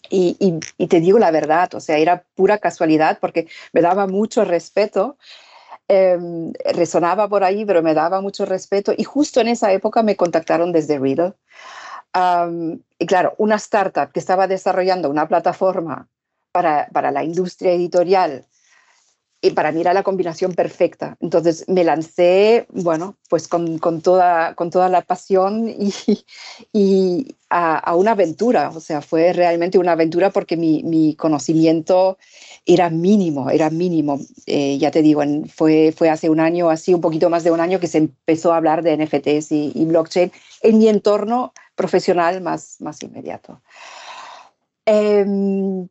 Y, 0.09 0.37
y, 0.77 0.87
te 0.87 0.99
digo 1.01 1.19
la 1.19 1.31
verdad, 1.31 1.73
o 1.75 1.79
sea, 1.81 1.97
era 1.97 2.23
pura 2.35 2.57
casualidad 2.57 3.19
porque 3.19 3.47
me 3.73 3.81
daba 3.81 4.07
mucho 4.07 4.45
respeto 4.45 5.17
Em, 5.93 6.53
resonaba 6.73 7.27
por 7.27 7.43
ahí, 7.43 7.65
pero 7.65 7.83
me 7.83 7.93
daba 7.93 8.21
mucho 8.21 8.45
respeto. 8.45 8.93
Y 8.97 9.03
justo 9.03 9.41
en 9.41 9.49
esa 9.49 9.73
época 9.73 10.03
me 10.03 10.15
contactaron 10.15 10.71
desde 10.71 10.97
Riddle. 10.97 11.33
y 12.97 13.05
claro, 13.05 13.35
una 13.37 13.55
startup 13.55 14.11
que 14.13 14.19
estaba 14.19 14.47
desarrollando 14.47 15.09
una 15.09 15.27
plataforma 15.27 16.07
para, 16.53 16.87
para 16.93 17.11
la 17.11 17.23
industria 17.25 17.73
editorial 17.73 18.45
y 19.41 19.51
para 19.51 19.71
mí 19.71 19.81
era 19.81 19.93
la 19.93 20.03
combinación 20.03 20.53
perfecta. 20.53 21.17
Entonces 21.19 21.65
me 21.67 21.83
lancé, 21.83 22.67
bueno, 22.69 23.17
pues 23.27 23.47
con, 23.47 23.79
con 23.79 24.01
toda, 24.01 24.53
con 24.53 24.69
toda 24.69 24.87
la 24.87 25.01
pasión 25.01 25.67
y, 25.67 25.91
y 26.73 27.35
a, 27.49 27.77
a, 27.77 27.95
una 27.95 28.11
aventura. 28.11 28.69
O 28.69 28.79
sea, 28.79 29.01
fue 29.01 29.33
realmente 29.33 29.79
una 29.79 29.93
aventura 29.93 30.29
porque 30.29 30.57
mi, 30.57 30.83
mi 30.83 31.15
conocimiento 31.15 32.19
era 32.67 32.91
mínimo, 32.91 33.49
era 33.49 33.71
mínimo. 33.71 34.19
Eh, 34.45 34.77
ya 34.77 34.91
te 34.91 35.01
digo, 35.01 35.23
fue, 35.53 35.91
fue 35.95 36.09
hace 36.09 36.29
un 36.29 36.39
año, 36.39 36.69
así 36.69 36.93
un 36.93 37.01
poquito 37.01 37.29
más 37.31 37.43
de 37.43 37.51
un 37.51 37.59
año 37.59 37.79
que 37.79 37.87
se 37.87 37.97
empezó 37.97 38.53
a 38.53 38.57
hablar 38.57 38.83
de 38.83 38.95
NFTs 38.95 39.51
y, 39.51 39.85
blockchain 39.85 40.31
en 40.61 40.77
mi 40.77 40.87
entorno 40.87 41.53
profesional 41.75 42.41
más, 42.41 42.79
más 42.79 43.01
inmediato. 43.01 43.61
Em, 44.85 45.87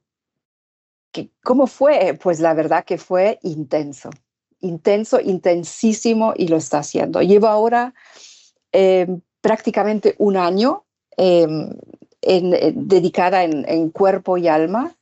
¿Cómo 1.42 1.66
fue? 1.66 2.18
Pues 2.22 2.40
la 2.40 2.54
verdad 2.54 2.84
que 2.84 2.98
fue 2.98 3.38
intenso, 3.42 4.10
intenso, 4.60 5.20
intensísimo 5.20 6.34
y 6.36 6.48
lo 6.48 6.56
está 6.56 6.78
haciendo. 6.78 7.20
Llevo 7.22 7.48
ahora 7.48 7.94
em, 8.72 9.20
prácticamente 9.40 10.14
un 10.18 10.36
año 10.36 10.84
em, 11.16 11.70
dedicada 12.22 13.42
en, 13.44 13.90
cuerpo 13.90 14.36
y 14.38 14.48
alma. 14.48 14.94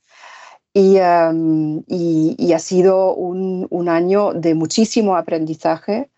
Y, 0.73 0.99
ha 0.99 2.59
sido 2.61 3.15
un, 3.15 3.89
año 3.89 4.33
de 4.33 4.55
muchísimo 4.55 5.17
aprendizaje, 5.17 6.09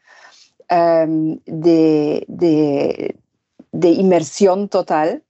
de, 0.69 1.47
inmersión 3.83 4.69
total. 4.69 5.25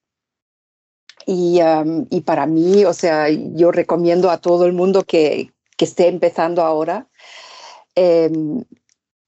Y, 1.26 1.60
para 2.24 2.46
mí, 2.46 2.84
o 2.84 2.92
sea, 2.92 3.28
yo 3.28 3.70
recomiendo 3.70 4.30
a 4.30 4.38
todo 4.38 4.66
el 4.66 4.72
mundo 4.72 5.04
que, 5.04 5.52
esté 5.78 6.08
empezando 6.08 6.62
ahora, 6.62 7.06
em, 7.94 8.62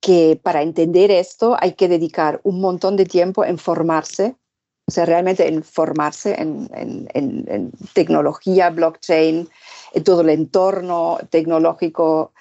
que 0.00 0.38
para 0.42 0.60
entender 0.60 1.10
esto 1.10 1.56
hay 1.58 1.72
que 1.72 1.88
dedicar 1.88 2.40
un 2.44 2.60
montón 2.60 2.96
de 2.96 3.06
tiempo 3.06 3.42
en 3.42 3.56
formarse, 3.56 4.36
o 4.86 4.90
sea, 4.90 5.06
realmente 5.06 5.48
en 5.48 5.62
formarse 5.62 6.34
en, 6.38 6.68
tecnología, 7.94 8.68
blockchain, 8.68 9.48
en 9.94 10.04
todo 10.04 10.20
el 10.20 10.28
entorno 10.28 11.18
tecnológico, 11.30 12.32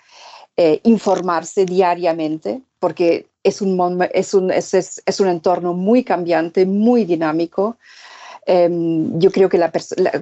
eh, 0.57 0.81
informarse 0.83 1.65
diariamente, 1.65 2.61
porque 2.79 3.27
es 3.43 3.61
un, 3.61 4.05
es 4.13 4.33
un, 4.33 4.51
es, 4.51 4.73
es 4.73 5.19
un 5.19 5.27
entorno 5.27 5.73
muy 5.73 6.03
cambiante, 6.03 6.65
muy 6.65 7.05
dinámico. 7.05 7.77
Em, 8.47 9.19
yo 9.19 9.31
creo 9.31 9.49
que 9.49 9.59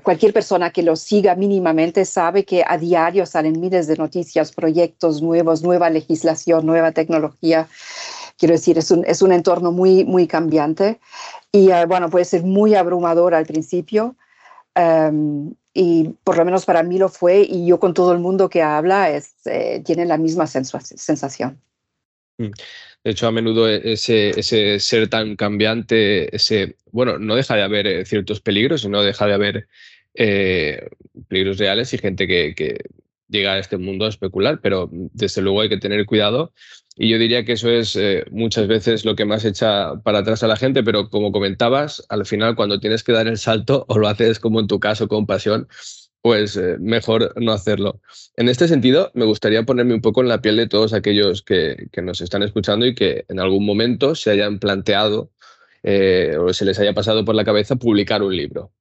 cualquier 0.03 0.33
persona 0.33 0.71
que 0.71 0.83
lo 0.83 0.95
siga 0.97 1.35
mínimamente 1.35 2.03
sabe 2.03 2.43
que 2.43 2.63
a 2.67 2.77
diario 2.77 3.25
salen 3.25 3.59
miles 3.59 3.87
de 3.87 3.95
noticias, 3.95 4.51
proyectos 4.51 5.21
nuevos, 5.21 5.63
nueva 5.63 5.89
legislación, 5.89 6.65
nueva 6.65 6.91
tecnología. 6.91 7.67
Quiero 8.37 8.53
decir, 8.53 8.77
es 8.77 8.91
un, 8.91 9.05
es 9.05 9.21
un 9.21 9.31
entorno 9.31 9.71
muy, 9.71 10.03
muy 10.03 10.27
cambiante 10.27 10.99
y 11.51 11.71
eh, 11.71 11.85
bueno, 11.85 12.09
puede 12.09 12.25
ser 12.25 12.43
muy 12.43 12.75
abrumador 12.75 13.33
al 13.33 13.45
principio. 13.45 14.15
Em, 14.75 15.53
y 15.73 16.09
por 16.23 16.37
lo 16.37 16.45
menos 16.45 16.65
para 16.65 16.83
mí 16.83 16.97
lo 16.97 17.09
fue 17.09 17.41
y 17.41 17.65
yo 17.65 17.79
con 17.79 17.93
todo 17.93 18.11
el 18.11 18.19
mundo 18.19 18.49
que 18.49 18.61
habla 18.61 19.09
es, 19.09 19.35
eh, 19.45 19.81
tiene 19.85 20.05
la 20.05 20.17
misma 20.17 20.45
sensación. 20.47 21.61
De 23.03 23.11
hecho, 23.11 23.27
a 23.27 23.31
menudo 23.31 23.69
e-, 23.69 23.93
ese, 23.93 24.39
ese, 24.39 24.79
ser 24.79 25.07
tan 25.09 25.35
cambiante, 25.35 26.35
ese, 26.35 26.77
bueno, 26.91 27.19
no 27.19 27.35
deja 27.35 27.55
de 27.55 27.63
haber 27.63 27.87
eh, 27.87 28.05
ciertos 28.05 28.41
peligros, 28.41 28.87
no 28.87 29.01
deja 29.03 29.25
de 29.27 29.33
haber 29.33 29.67
eh, 30.13 30.89
peligros 31.27 31.57
reales 31.57 31.93
y 31.93 31.97
gente 31.97 32.27
que, 32.27 32.53
que, 32.55 32.77
llega 33.29 33.53
a 33.53 33.59
este 33.59 33.77
mundo 33.77 34.05
a 34.05 34.09
especular, 34.09 34.59
pero 34.61 34.89
desde 34.91 35.41
luego 35.41 35.61
hay 35.61 35.69
que 35.69 35.77
tener 35.77 36.05
cuidado. 36.05 36.53
Y 36.95 37.09
yo 37.09 37.17
diría 37.17 37.45
que 37.45 37.53
eso 37.53 37.69
es 37.69 37.95
eh, 37.95 38.25
muchas 38.31 38.67
veces 38.67 39.05
lo 39.05 39.15
que 39.15 39.25
más 39.25 39.45
echa 39.45 39.95
para 40.03 40.19
atrás 40.19 40.43
a 40.43 40.47
la 40.47 40.57
gente, 40.57 40.83
pero 40.83 41.09
como 41.09 41.31
comentabas, 41.31 42.05
al 42.09 42.25
final 42.25 42.55
cuando 42.55 42.79
tienes 42.79 43.03
que 43.03 43.13
dar 43.13 43.27
el 43.27 43.37
salto 43.37 43.85
o 43.87 43.97
lo 43.99 44.07
haces 44.07 44.39
como 44.39 44.59
en 44.59 44.67
tu 44.67 44.79
caso 44.79 45.07
con 45.07 45.25
pasión, 45.25 45.67
pues 46.21 46.57
eh, 46.57 46.77
mejor 46.79 47.33
no 47.41 47.51
hacerlo. 47.51 48.01
En 48.35 48.49
este 48.49 48.67
sentido, 48.67 49.11
me 49.13 49.25
gustaría 49.25 49.63
ponerme 49.63 49.93
un 49.93 50.01
poco 50.01 50.21
en 50.21 50.27
la 50.27 50.41
piel 50.41 50.57
de 50.57 50.67
todos 50.67 50.93
aquellos 50.93 51.43
que, 51.43 51.87
nos 52.01 52.21
están 52.21 52.43
escuchando 52.43 52.85
y 52.85 52.95
que 52.95 53.25
en 53.29 53.39
algún 53.39 53.65
momento 53.65 54.15
se 54.15 54.31
hayan 54.31 54.59
planteado 54.59 55.31
eh, 55.83 56.35
o 56.37 56.53
se 56.53 56.65
les 56.65 56.79
haya 56.79 56.93
pasado 56.93 57.23
por 57.23 57.35
la 57.35 57.45
cabeza 57.45 57.75
publicar 57.77 58.21
un 58.21 58.35
libro. 58.35 58.73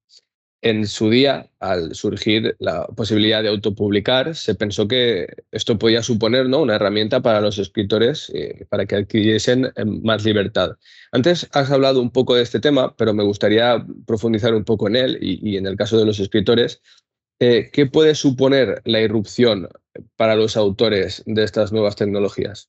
En 0.60 0.88
su 0.88 1.08
día, 1.08 1.48
al 1.60 1.94
surgir 1.94 2.56
la 2.58 2.84
posibilidad 2.88 3.44
de 3.44 3.48
autopublicar, 3.48 4.34
se 4.34 4.56
pensó 4.56 4.88
que 4.88 5.28
esto 5.52 5.78
podía 5.78 6.02
suponer 6.02 6.48
¿no? 6.48 6.62
una 6.62 6.74
herramienta 6.74 7.22
para 7.22 7.40
los 7.40 7.58
escritores 7.58 8.28
eh, 8.34 8.66
para 8.68 8.84
que 8.84 8.96
adquiriesen 8.96 9.70
más 10.02 10.24
libertad. 10.24 10.72
Antes 11.12 11.48
has 11.52 11.70
hablado 11.70 12.00
un 12.02 12.10
poco 12.10 12.34
de 12.34 12.42
este 12.42 12.58
tema, 12.58 12.96
pero 12.96 13.14
me 13.14 13.22
gustaría 13.22 13.86
profundizar 14.04 14.52
un 14.52 14.64
poco 14.64 14.88
en 14.88 14.96
él 14.96 15.18
y 15.20 15.56
en 15.56 15.66
el 15.68 15.76
caso 15.76 15.96
de 15.96 16.06
los 16.06 16.18
escritores, 16.18 16.82
eh, 17.40 17.70
¿qué 17.72 17.86
puede 17.86 18.14
suponer 18.14 18.82
la 18.84 19.00
irrupción 19.00 19.68
para 20.16 20.34
los 20.34 20.56
autores 20.56 21.22
de 21.26 21.44
estas 21.44 21.72
nuevas 21.72 21.96
tecnologías? 21.96 22.68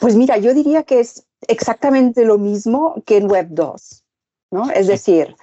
Pues 0.00 0.16
mira, 0.16 0.38
yo 0.38 0.54
diría 0.54 0.84
que 0.84 1.00
es 1.00 1.26
exactamente 1.48 2.24
lo 2.24 2.38
mismo 2.38 3.02
que 3.04 3.16
en 3.16 3.30
Web 3.30 3.48
2, 3.50 4.04
¿no? 4.52 4.70
Es 4.70 4.86
decir, 4.86 5.34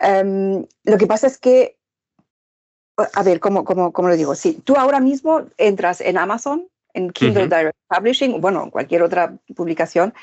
em, 0.00 0.66
lo 0.84 0.98
que 0.98 1.06
pasa 1.06 1.26
es 1.26 1.38
que, 1.38 1.78
a 2.96 3.22
ver, 3.22 3.40
¿cómo, 3.40 3.64
cómo, 3.64 3.92
cómo 3.92 4.08
lo 4.08 4.16
digo? 4.16 4.34
Si 4.34 4.54
tú 4.54 4.74
ahora 4.76 5.00
mismo 5.00 5.46
entras 5.58 6.00
en 6.00 6.18
Amazon 6.18 6.68
en 6.96 7.10
Kindle 7.10 7.48
Direct 7.48 7.76
Publishing, 7.88 8.40
bueno, 8.40 8.70
cualquier 8.70 9.02
otra 9.02 9.36
publicación, 9.54 10.14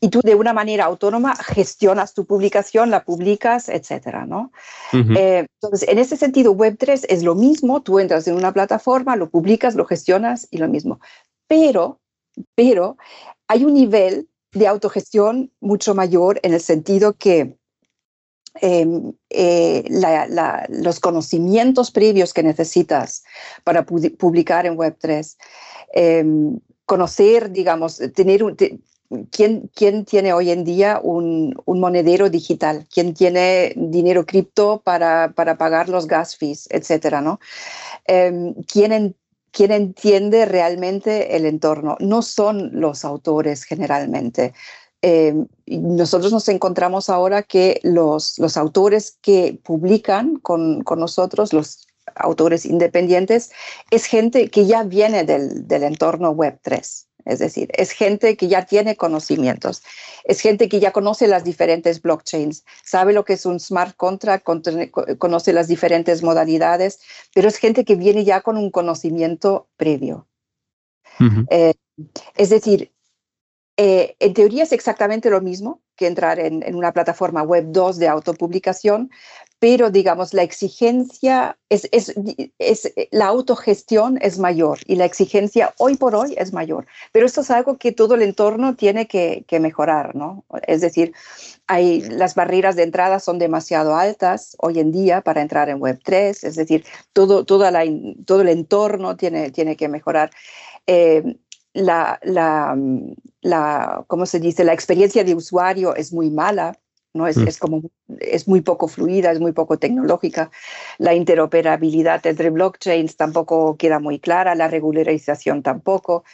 y 0.00 0.08
tú 0.08 0.20
de 0.22 0.34
una 0.34 0.52
manera 0.52 0.86
autónoma 0.86 1.36
gestionas 1.36 2.14
tu 2.14 2.24
publicación, 2.24 2.90
la 2.90 3.04
publicas, 3.04 3.68
etcétera, 3.68 4.26
¿no? 4.26 4.50
Eh, 4.92 5.46
entonces, 5.60 5.88
en 5.88 5.98
ese 5.98 6.16
sentido, 6.16 6.54
Web3 6.54 7.06
es 7.08 7.22
lo 7.22 7.34
mismo, 7.34 7.82
tú 7.82 7.98
entras 7.98 8.26
en 8.26 8.34
una 8.34 8.52
plataforma, 8.52 9.16
lo 9.16 9.28
publicas, 9.28 9.74
lo 9.74 9.84
gestionas 9.84 10.48
y 10.50 10.58
lo 10.58 10.68
mismo. 10.68 10.98
Pero, 11.46 12.00
pero 12.54 12.96
hay 13.46 13.64
un 13.64 13.74
nivel 13.74 14.28
de 14.52 14.66
autogestión 14.66 15.52
mucho 15.60 15.94
mayor 15.94 16.40
en 16.42 16.54
el 16.54 16.60
sentido 16.60 17.14
que 17.14 17.58
em, 18.60 19.12
eh, 19.30 19.84
los 20.68 21.00
conocimientos 21.00 21.90
previos 21.90 22.32
que 22.32 22.42
necesitas 22.42 23.24
para 23.64 23.84
publicar 23.84 24.64
en 24.64 24.76
Web3 24.76 25.36
Em, 25.96 26.58
conocer, 26.86 27.52
digamos, 27.52 28.02
tener 28.14 28.42
un, 28.42 28.56
¿quién, 29.30 29.70
¿quién, 29.74 30.04
tiene 30.04 30.32
hoy 30.32 30.50
en 30.50 30.64
día 30.64 31.00
un, 31.00 31.54
un 31.64 31.78
monedero 31.80 32.30
digital? 32.30 32.86
¿Quién 32.92 33.14
tiene 33.14 33.72
dinero 33.76 34.26
cripto 34.26 34.82
para, 34.84 35.32
para, 35.36 35.56
pagar 35.56 35.88
los 35.88 36.08
gas 36.08 36.36
fees, 36.36 36.66
etcétera, 36.70 37.20
¿no? 37.20 37.38
Em, 38.06 38.54
¿quién, 38.64 39.14
¿Quién 39.52 39.70
entiende 39.70 40.46
realmente 40.46 41.36
el 41.36 41.46
entorno? 41.46 41.96
No 42.00 42.22
son 42.22 42.70
los 42.80 43.04
autores 43.04 43.62
generalmente. 43.62 44.52
Em, 45.00 45.46
nosotros 45.66 46.32
nos 46.32 46.48
encontramos 46.48 47.08
ahora 47.08 47.44
que 47.44 47.78
los, 47.84 48.36
los 48.40 48.56
autores 48.56 49.16
que 49.22 49.60
publican 49.62 50.40
con, 50.40 50.82
con 50.82 50.98
nosotros, 50.98 51.52
los 51.52 51.86
autores 52.14 52.66
independientes, 52.66 53.50
es 53.90 54.06
gente 54.06 54.50
que 54.50 54.66
ya 54.66 54.82
viene 54.82 55.24
del, 55.24 55.64
entorno 55.68 56.30
Web 56.30 56.58
3. 56.62 57.08
Es 57.24 57.38
decir, 57.38 57.70
es 57.72 57.92
gente 57.92 58.36
que 58.36 58.48
ya 58.48 58.66
tiene 58.66 58.96
conocimientos, 58.96 59.82
es 60.24 60.40
gente 60.40 60.68
que 60.68 60.78
ya 60.78 60.92
conoce 60.92 61.26
las 61.26 61.42
diferentes 61.42 62.02
blockchains, 62.02 62.64
sabe 62.84 63.14
lo 63.14 63.24
que 63.24 63.32
es 63.32 63.46
un 63.46 63.60
smart 63.60 63.96
contract, 63.96 64.44
conoce 65.18 65.52
las 65.54 65.66
diferentes 65.66 66.22
modalidades, 66.22 67.00
pero 67.34 67.48
es 67.48 67.56
gente 67.56 67.86
que 67.86 67.96
viene 67.96 68.24
ya 68.24 68.42
con 68.42 68.58
un 68.58 68.70
conocimiento 68.70 69.68
previo. 69.78 70.28
Eh, 71.48 71.72
es 72.36 72.50
decir, 72.50 72.92
eh, 73.76 74.16
en 74.18 74.34
teoría 74.34 74.64
es 74.64 74.72
exactamente 74.72 75.30
lo 75.30 75.40
mismo 75.40 75.80
que 75.96 76.06
entrar 76.06 76.38
en, 76.38 76.62
en, 76.62 76.74
una 76.74 76.92
plataforma 76.92 77.42
web 77.42 77.66
2 77.68 77.98
de 77.98 78.08
autopublicación, 78.08 79.10
pero 79.64 79.88
digamos, 79.88 80.34
la 80.34 80.42
exigencia 80.42 81.56
es, 81.70 81.88
es, 81.90 82.12
es, 82.58 82.92
la 83.10 83.28
autogestión 83.28 84.18
es 84.20 84.38
mayor 84.38 84.78
y 84.84 84.96
la 84.96 85.06
exigencia 85.06 85.72
hoy 85.78 85.96
por 85.96 86.14
hoy 86.14 86.34
es 86.36 86.52
mayor. 86.52 86.86
Pero 87.12 87.24
esto 87.24 87.40
es 87.40 87.50
algo 87.50 87.78
que 87.78 87.90
todo 87.90 88.14
el 88.14 88.20
entorno 88.20 88.76
tiene 88.76 89.06
que, 89.06 89.46
que 89.48 89.60
mejorar, 89.60 90.14
¿no? 90.14 90.44
Es 90.66 90.82
decir, 90.82 91.14
hay, 91.66 92.02
las 92.02 92.34
barreras 92.34 92.76
de 92.76 92.82
entrada 92.82 93.20
son 93.20 93.38
demasiado 93.38 93.96
altas 93.96 94.54
hoy 94.58 94.80
en 94.80 94.92
día 94.92 95.22
para 95.22 95.40
entrar 95.40 95.70
en 95.70 95.80
Web3, 95.80 96.46
es 96.46 96.56
decir, 96.56 96.84
todo, 97.14 97.46
toda 97.46 97.70
la, 97.70 97.86
todo 98.26 98.42
el 98.42 98.50
entorno 98.50 99.16
tiene, 99.16 99.50
tiene 99.50 99.76
que 99.76 99.88
mejorar. 99.88 100.30
Eh, 100.86 101.38
la, 101.72 102.20
la, 102.22 102.76
la, 103.40 104.04
¿cómo 104.08 104.26
se 104.26 104.40
dice? 104.40 104.62
La 104.62 104.74
experiencia 104.74 105.24
de 105.24 105.34
usuario 105.34 105.96
es 105.96 106.12
muy 106.12 106.30
mala 106.30 106.78
¿no? 107.14 107.26
Es, 107.26 107.36
mm. 107.36 107.48
es, 107.48 107.58
como, 107.58 107.82
es 108.20 108.46
muy 108.46 108.60
poco 108.60 108.88
fluida, 108.88 109.32
es 109.32 109.40
muy 109.40 109.52
poco 109.52 109.78
tecnológica. 109.78 110.50
La 110.98 111.14
interoperabilidad 111.14 112.26
entre 112.26 112.50
blockchains 112.50 113.16
tampoco 113.16 113.76
queda 113.76 113.98
muy 114.00 114.18
clara, 114.18 114.54
la 114.54 114.68
regularización 114.68 115.62
tampoco. 115.62 116.24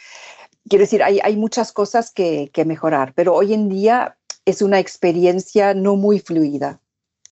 Quiero 0.67 0.83
decir, 0.83 1.03
hay, 1.03 1.19
hay 1.23 1.37
muchas 1.37 1.71
cosas 1.71 2.11
que, 2.11 2.49
que 2.53 2.65
mejorar, 2.65 3.13
pero 3.15 3.33
hoy 3.33 3.53
en 3.53 3.69
día 3.69 4.17
es 4.45 4.61
una 4.61 4.79
experiencia 4.79 5.73
no 5.73 5.95
muy 5.95 6.19
fluida, 6.19 6.81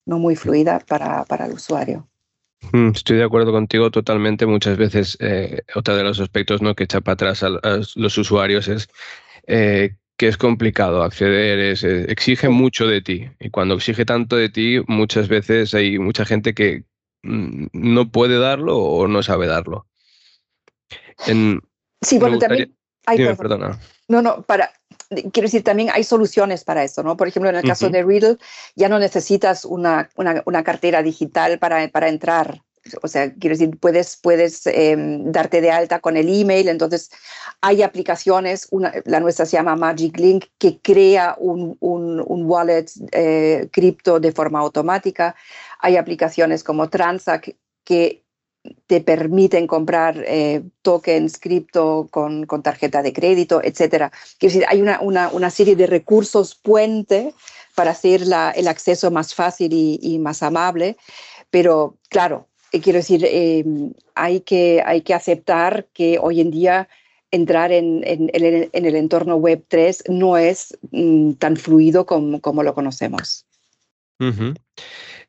no 0.06 0.18
muy 0.18 0.36
fluida 0.36 0.80
para, 0.80 1.24
para 1.24 1.46
el 1.46 1.52
usuario. 1.52 2.08
Mm, 2.72 2.90
estoy 2.94 3.18
de 3.18 3.24
acuerdo 3.24 3.52
contigo 3.52 3.90
totalmente. 3.90 4.46
Muchas 4.46 4.76
veces, 4.76 5.16
eh, 5.20 5.62
otro 5.74 5.96
de 5.96 6.04
los 6.04 6.20
aspectos 6.20 6.62
¿no? 6.62 6.74
que 6.74 6.84
echa 6.84 7.00
para 7.00 7.14
atrás 7.14 7.42
a, 7.42 7.50
los 7.94 8.18
usuarios 8.18 8.68
es 8.68 8.88
eh, 9.46 9.96
que 10.16 10.28
es 10.28 10.36
complicado 10.36 11.02
acceder, 11.02 11.58
es, 11.58 11.82
exige 11.82 12.48
mucho 12.48 12.86
de 12.86 13.02
ti. 13.02 13.30
Y 13.40 13.50
cuando 13.50 13.74
exige 13.74 14.04
tanto 14.04 14.36
de 14.36 14.48
ti, 14.48 14.80
muchas 14.86 15.28
veces 15.28 15.74
hay 15.74 15.98
mucha 15.98 16.24
gente 16.24 16.54
que 16.54 16.84
mm, 17.22 17.66
no 17.72 18.10
puede 18.10 18.38
darlo 18.38 18.78
o 18.78 19.08
no 19.08 19.22
sabe 19.22 19.46
darlo. 19.46 19.86
sí, 21.18 22.18
bueno, 22.18 22.38
también... 22.38 22.74
Ay, 23.06 23.18
perdona. 23.36 23.78
No, 24.08 24.22
no, 24.22 24.42
para, 24.42 24.70
quiero 25.08 25.46
decir, 25.46 25.62
también 25.62 25.90
hay 25.92 26.04
soluciones 26.04 26.64
para 26.64 26.84
eso, 26.84 27.02
¿no? 27.02 27.16
Por 27.16 27.28
ejemplo, 27.28 27.50
en 27.50 27.56
el 27.56 27.62
caso 27.62 27.90
de 27.90 28.02
Riddle, 28.02 28.38
ya 28.76 28.88
no 28.88 28.98
necesitas 28.98 29.64
una, 29.64 30.08
una, 30.16 30.62
cartera 30.62 31.02
digital 31.02 31.58
para, 31.58 31.88
para 31.88 32.08
entrar 32.08 32.62
o 33.02 33.08
sea, 33.08 33.32
quiero 33.34 33.56
decir, 33.56 33.78
puedes, 33.78 34.16
puedes 34.16 34.66
em, 34.66 35.30
darte 35.32 35.60
de 35.60 35.70
alta 35.70 36.00
con 36.00 36.16
el 36.16 36.28
email, 36.28 36.68
entonces 36.68 37.10
hay 37.60 37.82
aplicaciones, 37.82 38.68
una, 38.70 38.92
la 39.04 39.20
nuestra 39.20 39.46
se 39.46 39.56
llama 39.56 39.76
Magic 39.76 40.18
Link, 40.18 40.46
que 40.58 40.80
crea 40.80 41.36
un, 41.38 41.76
un, 41.80 42.22
un 42.26 42.46
wallet 42.46 42.86
eh, 43.12 43.68
cripto 43.72 44.20
de 44.20 44.32
forma 44.32 44.60
automática, 44.60 45.34
hay 45.78 45.96
aplicaciones 45.96 46.62
como 46.62 46.88
Transac 46.88 47.56
que 47.84 48.24
te 48.86 49.00
permiten 49.00 49.66
comprar 49.66 50.22
eh, 50.26 50.62
tokens 50.82 51.38
cripto 51.38 52.08
con, 52.10 52.46
con, 52.46 52.62
tarjeta 52.62 53.02
de 53.02 53.12
crédito, 53.12 53.60
etc. 53.62 54.10
Quiero 54.38 54.54
decir, 54.54 54.64
hay 54.68 54.80
una, 54.80 55.00
una, 55.00 55.28
una 55.28 55.50
serie 55.50 55.76
de 55.76 55.86
recursos 55.86 56.54
puente 56.54 57.34
para 57.74 57.90
hacer 57.90 58.26
la, 58.26 58.52
el 58.52 58.68
acceso 58.68 59.10
más 59.10 59.34
fácil 59.34 59.72
y, 59.72 59.98
y 60.00 60.18
más 60.18 60.42
amable, 60.42 60.96
pero 61.50 61.98
claro, 62.08 62.48
eh, 62.48 62.53
quiero 62.80 62.98
decir, 62.98 63.24
em, 63.24 63.92
hay, 64.14 64.40
que, 64.40 64.82
hay 64.84 65.02
que 65.02 65.14
aceptar 65.14 65.86
que 65.92 66.18
hoy 66.20 66.40
en 66.40 66.50
día 66.50 66.88
entrar 67.30 67.72
en, 67.72 68.02
en, 68.04 68.30
el 68.32 68.96
entorno 68.96 69.36
web 69.36 69.64
3 69.68 70.04
no 70.08 70.36
es 70.36 70.76
mm, 70.92 71.32
tan 71.32 71.56
fluido 71.56 72.06
como, 72.06 72.40
como 72.40 72.62
lo 72.62 72.74
conocemos. 72.74 73.44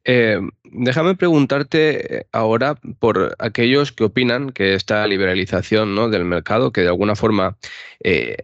Eh, 0.07 0.39
déjame 0.63 1.15
preguntarte 1.15 2.19
eh, 2.19 2.27
ahora 2.31 2.75
por 2.99 3.35
aquellos 3.39 3.91
que 3.91 4.03
opinan 4.03 4.51
que 4.51 4.75
esta 4.75 5.05
liberalización 5.07 5.95
¿no? 5.95 6.09
del 6.09 6.25
mercado, 6.25 6.71
que 6.71 6.81
de 6.81 6.89
alguna 6.89 7.15
forma 7.15 7.57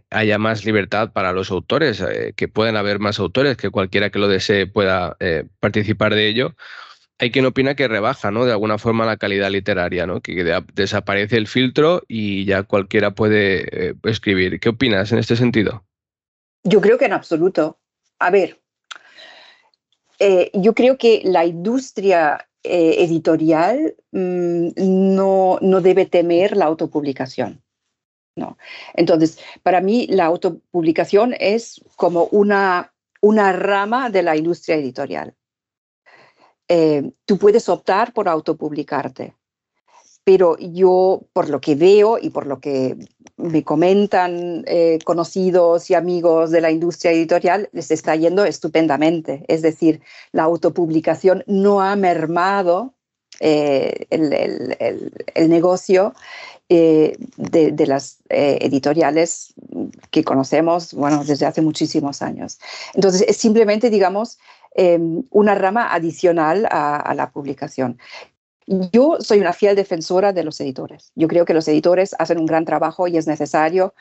haya 0.09 0.39
más 0.39 0.65
libertad 0.65 1.11
para 1.11 1.33
los 1.33 1.51
autores, 1.51 2.03
que 2.35 2.47
puedan 2.47 2.77
haber 2.77 2.97
más 2.97 3.19
autores, 3.19 3.57
que 3.57 3.69
cualquiera 3.69 4.09
que 4.09 4.17
lo 4.17 4.27
desee 4.27 4.65
pueda 4.65 5.17
participar 5.59 6.15
de 6.15 6.27
ello 6.27 6.55
hay 7.21 7.29
quien 7.29 7.45
opina 7.45 7.75
que 7.75 7.87
rebaja, 7.87 8.31
¿no? 8.31 8.45
De 8.45 8.51
alguna 8.51 8.79
forma 8.79 9.05
la 9.05 9.15
calidad 9.15 9.51
literaria, 9.51 10.07
¿no? 10.07 10.21
Que 10.21 10.43
desaparece 10.73 11.37
el 11.37 11.47
filtro 11.47 12.01
y 12.07 12.45
ya 12.45 12.63
cualquiera 12.63 13.11
puede 13.11 13.89
eh, 13.89 13.93
escribir. 14.05 14.59
¿Qué 14.59 14.69
opinas 14.69 15.11
en 15.11 15.19
este 15.19 15.35
sentido? 15.35 15.85
Yo 16.63 16.81
creo 16.81 16.97
que 16.97 17.05
en 17.05 17.13
absoluto. 17.13 17.77
A 18.17 18.31
ver, 18.31 18.59
eh, 20.17 20.49
yo 20.55 20.73
creo 20.73 20.97
que 20.97 21.21
la 21.23 21.45
industria 21.45 22.49
eh, 22.63 23.03
editorial 23.03 23.95
mm, 24.11 24.69
no, 24.77 25.59
no, 25.61 25.81
debe 25.81 26.07
temer 26.07 26.57
la 26.57 26.65
autopublicación. 26.65 27.61
¿no? 28.35 28.57
Entonces, 28.95 29.37
para 29.61 29.79
mí 29.79 30.07
la 30.09 30.25
autopublicación 30.25 31.35
es 31.39 31.83
como 31.97 32.23
una, 32.31 32.95
una 33.21 33.53
rama 33.53 34.09
de 34.09 34.23
la 34.23 34.35
industria 34.35 34.77
editorial. 34.77 35.35
Eh, 36.73 37.11
tú 37.25 37.37
puedes 37.37 37.67
optar 37.67 38.13
por 38.13 38.29
autopublicarte. 38.29 39.35
Pero 40.23 40.57
yo, 40.57 41.23
por 41.33 41.49
lo 41.49 41.59
que 41.59 41.75
veo 41.75 42.17
y 42.17 42.29
por 42.29 42.47
lo 42.47 42.61
que 42.61 42.95
me 43.35 43.65
comentan 43.65 44.63
eh, 44.67 44.99
conocidos 45.03 45.89
y 45.89 45.95
amigos 45.95 46.49
de 46.49 46.61
la 46.61 46.71
industria 46.71 47.11
editorial, 47.11 47.67
les 47.73 47.91
está 47.91 48.15
yendo 48.15 48.45
estupendamente. 48.45 49.43
Es 49.49 49.61
decir, 49.61 49.99
la 50.31 50.43
autopublicación 50.43 51.43
no 51.45 51.81
ha 51.81 51.93
mermado 51.97 52.93
eh, 53.41 54.05
el, 54.09 55.49
negocio 55.49 56.13
de, 56.69 57.85
las 57.85 58.19
editoriales 58.29 59.53
que 60.09 60.23
conocemos 60.23 60.93
bueno, 60.93 61.25
desde 61.25 61.47
hace 61.47 61.61
muchísimos 61.61 62.21
años. 62.21 62.59
Entonces, 62.93 63.25
es 63.27 63.35
simplemente, 63.35 63.89
digamos, 63.89 64.37
Em, 64.73 65.23
una 65.31 65.53
rama 65.53 65.93
adicional 65.93 66.65
a, 66.71 67.13
la 67.13 67.31
publicación. 67.31 67.97
Yo 68.93 69.17
soy 69.19 69.39
una 69.39 69.51
fiel 69.51 69.75
defensora 69.75 70.31
de 70.31 70.45
los 70.45 70.61
editores. 70.61 71.11
Yo 71.15 71.27
creo 71.27 71.43
que 71.43 71.53
los 71.53 71.67
editores 71.67 72.15
hacen 72.19 72.39
un 72.39 72.45
gran 72.45 72.63
trabajo 72.63 73.05
y 73.07 73.17
es 73.17 73.27
necesario, 73.27 73.93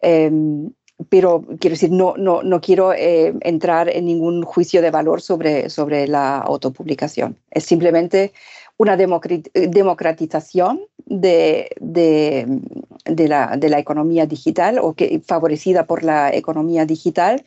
em, 0.00 0.70
pero 1.08 1.42
quiero 1.58 1.74
decir, 1.74 1.90
no, 1.90 2.14
no, 2.16 2.44
no 2.44 2.60
quiero 2.60 2.92
eh, 2.92 3.34
entrar 3.40 3.88
en 3.88 4.04
ningún 4.04 4.44
juicio 4.44 4.80
de 4.82 4.92
valor 4.92 5.20
sobre, 5.20 5.68
sobre 5.68 6.06
la 6.06 6.38
autopublicación. 6.38 7.36
Es 7.50 7.64
simplemente 7.64 8.32
una 8.76 8.96
democratización 8.96 10.82
de, 11.06 11.70
de, 11.80 12.60
de, 13.04 13.28
la, 13.28 13.56
de 13.56 13.68
la, 13.68 13.80
economía 13.80 14.26
digital 14.26 14.78
o 14.78 14.94
que, 14.94 15.20
favorecida 15.26 15.86
por 15.86 16.04
la 16.04 16.32
economía 16.32 16.86
digital 16.86 17.44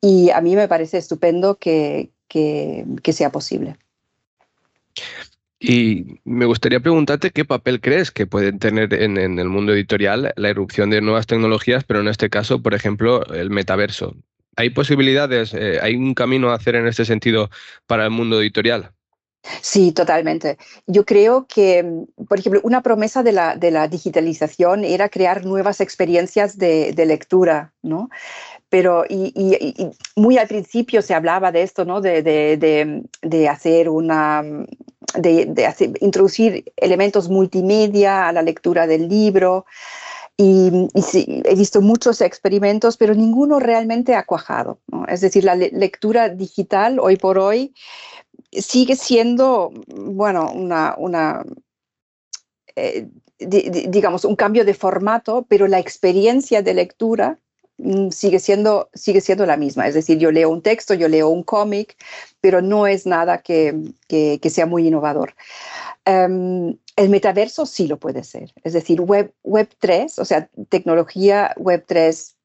y 0.00 0.30
a 0.30 0.40
mí 0.40 0.56
me 0.56 0.68
parece 0.68 0.98
estupendo 0.98 1.58
que, 1.58 2.10
sea 3.12 3.30
posible. 3.30 3.76
Y 5.58 6.20
me 6.24 6.46
gustaría 6.46 6.80
preguntarte 6.80 7.30
qué 7.30 7.44
papel 7.44 7.80
crees 7.80 8.10
que 8.10 8.26
pueden 8.26 8.58
tener 8.58 8.94
en, 8.94 9.18
el 9.18 9.48
mundo 9.48 9.74
editorial 9.74 10.32
la 10.36 10.48
irrupción 10.48 10.88
de 10.88 11.02
nuevas 11.02 11.26
tecnologías, 11.26 11.84
pero 11.84 12.00
en 12.00 12.08
este 12.08 12.30
caso, 12.30 12.62
por 12.62 12.74
ejemplo, 12.74 13.24
el 13.26 13.50
metaverso. 13.50 14.16
¿Hay 14.56 14.70
posibilidades, 14.70 15.52
eh, 15.54 15.78
hay 15.82 15.96
un 15.96 16.14
camino 16.14 16.50
a 16.50 16.54
hacer 16.54 16.76
en 16.76 16.86
este 16.86 17.04
sentido 17.04 17.50
para 17.86 18.04
el 18.04 18.10
mundo 18.10 18.40
editorial? 18.40 18.92
Sí, 19.62 19.92
totalmente. 19.92 20.58
Yo 20.86 21.04
creo 21.04 21.46
que, 21.46 22.04
por 22.28 22.38
ejemplo, 22.38 22.60
una 22.62 22.82
promesa 22.82 23.22
de 23.22 23.32
la, 23.32 23.56
de 23.56 23.70
la 23.70 23.88
digitalización 23.88 24.84
era 24.84 25.08
crear 25.08 25.44
nuevas 25.44 25.80
experiencias 25.80 26.58
de, 26.58 26.92
de 26.92 27.06
lectura, 27.06 27.72
¿no? 27.82 28.10
pero 28.70 29.04
y, 29.08 29.74
muy 30.16 30.38
al 30.38 30.46
principio 30.46 31.02
se 31.02 31.12
hablaba 31.12 31.52
de 31.52 31.62
esto, 31.62 31.84
¿no? 31.84 32.00
De, 32.00 32.22
de, 32.22 33.48
hacer 33.48 33.88
una, 33.88 34.42
de, 35.16 35.94
introducir 36.00 36.72
elementos 36.76 37.28
multimedia 37.28 38.28
a 38.28 38.32
la 38.32 38.42
lectura 38.42 38.86
del 38.86 39.08
libro. 39.08 39.66
Y, 40.36 40.88
he 41.44 41.54
visto 41.56 41.82
muchos 41.82 42.20
experimentos, 42.20 42.96
pero 42.96 43.14
ninguno 43.14 43.58
realmente 43.58 44.14
ha 44.14 44.24
cuajado. 44.24 44.78
Es 45.08 45.20
decir, 45.20 45.44
la 45.44 45.56
lectura 45.56 46.28
digital 46.28 47.00
hoy 47.00 47.16
por 47.16 47.38
hoy 47.38 47.74
sigue 48.52 48.96
siendo, 48.96 49.72
bueno, 49.88 50.52
una, 50.52 51.44
eh, 52.76 53.08
digamos, 53.38 54.24
un 54.24 54.36
cambio 54.36 54.64
de 54.64 54.74
formato, 54.74 55.46
pero 55.48 55.66
la 55.66 55.78
experiencia 55.78 56.62
de 56.62 56.74
lectura 56.74 57.38
Mm, 57.82 58.10
sigue 58.10 58.38
siendo, 58.38 58.90
sigue 58.94 59.20
siendo 59.20 59.46
la 59.46 59.56
misma. 59.56 59.88
Es 59.88 59.94
decir, 59.94 60.18
yo 60.18 60.30
leo 60.30 60.50
un 60.50 60.62
texto, 60.62 60.94
yo 60.94 61.08
leo 61.08 61.28
un 61.28 61.42
cómic, 61.42 61.96
pero 62.40 62.60
no 62.60 62.86
es 62.86 63.06
nada 63.06 63.38
que, 63.38 63.74
que, 64.08 64.50
sea 64.50 64.66
muy 64.66 64.86
innovador. 64.86 65.34
Em, 66.04 66.76
el 66.96 67.08
metaverso 67.08 67.66
sí 67.66 67.86
lo 67.86 67.98
puede 67.98 68.24
ser. 68.24 68.52
Es 68.64 68.74
decir, 68.74 69.00
Web, 69.00 69.32
web 69.42 69.68
3, 69.78 70.18
o 70.18 70.24
sea, 70.24 70.50
tecnología 70.68 71.54
Web 71.56 71.84
3, 71.86 72.36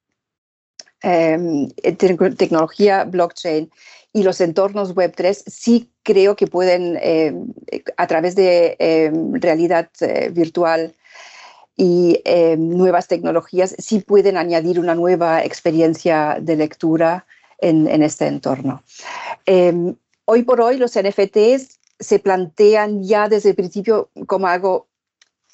em, 1.02 1.70
tecnología 1.98 3.04
blockchain 3.04 3.70
y 4.14 4.24
los 4.24 4.40
entornos 4.42 4.96
Web 4.96 5.14
3 5.16 5.44
sí 5.48 5.92
creo 6.04 6.36
que 6.36 6.48
pueden, 6.48 6.98
em, 7.02 7.54
a 7.98 8.08
través 8.08 8.36
de 8.36 8.78
realidad 9.42 9.90
eh, 10.02 10.30
virtual, 10.32 10.96
y 11.78 12.22
eh, 12.24 12.56
nuevas 12.58 13.08
tecnologías 13.08 13.76
sí 13.78 14.00
pueden 14.00 14.38
añadir 14.38 14.80
una 14.80 14.96
nueva 14.96 15.44
experiencia 15.44 16.38
de 16.42 16.56
lectura 16.56 17.26
en, 17.58 18.04
este 18.04 18.28
entorno. 18.28 18.84
Em, 19.46 19.96
hoy 20.26 20.44
por 20.44 20.62
hoy 20.62 20.78
los 20.78 20.96
NFTs 20.96 21.80
se 22.00 22.20
plantean 22.20 23.04
ya 23.04 23.28
desde 23.28 23.50
el 23.50 23.56
principio 23.56 24.10
como 24.28 24.48
algo, 24.48 24.88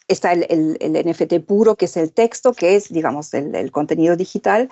está 0.07 0.33
el, 0.33 0.77
NFT 0.79 1.39
puro, 1.45 1.75
que 1.75 1.85
es 1.85 1.95
el 1.97 2.11
texto, 2.11 2.53
que 2.53 2.75
es, 2.75 2.89
digamos, 2.89 3.33
el, 3.33 3.71
contenido 3.71 4.15
digital, 4.15 4.69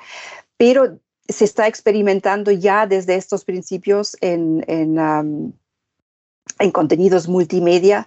pero 0.59 0.99
se 1.25 1.45
está 1.45 1.67
experimentando 1.67 2.51
ya 2.51 2.85
desde 2.85 3.15
estos 3.15 3.45
principios 3.45 4.17
en, 4.19 4.65
en, 4.67 5.53
en 6.59 6.71
contenidos 6.71 7.29
multimedia 7.29 8.05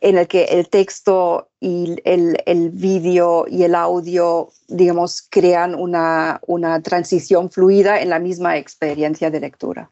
en 0.00 0.18
el 0.18 0.26
que 0.26 0.44
el 0.44 0.68
texto 0.68 1.48
y 1.60 1.96
el, 2.04 2.42
el 2.44 2.70
vídeo 2.70 3.46
y 3.48 3.62
el 3.62 3.76
audio, 3.76 4.50
digamos, 4.66 5.22
crean 5.30 5.76
una, 5.76 6.40
una 6.48 6.82
transición 6.82 7.52
fluida 7.52 8.00
en 8.00 8.10
la 8.10 8.18
misma 8.18 8.56
experiencia 8.56 9.30
de 9.30 9.38
lectura. 9.38 9.90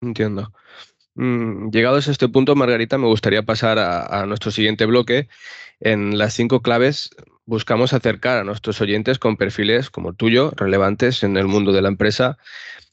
Entiendo. 0.00 0.52
Mm, 1.14 1.70
llegados 1.70 2.06
a 2.06 2.12
este 2.12 2.28
punto, 2.28 2.54
Margarita, 2.54 2.96
me 2.96 3.08
gustaría 3.08 3.42
pasar 3.42 3.80
a, 3.80 4.24
nuestro 4.26 4.52
siguiente 4.52 4.86
bloque. 4.86 5.28
En 5.80 6.16
las 6.16 6.34
cinco 6.34 6.62
claves 6.62 7.10
buscamos 7.46 7.92
acercar 7.92 8.38
a 8.38 8.44
nuestros 8.44 8.80
oyentes 8.80 9.18
con 9.18 9.36
perfiles 9.36 9.90
como 9.90 10.10
el 10.10 10.16
tuyo, 10.16 10.52
relevantes 10.56 11.22
en 11.22 11.36
el 11.36 11.46
mundo 11.46 11.72
de 11.72 11.82
la 11.82 11.88
empresa. 11.88 12.38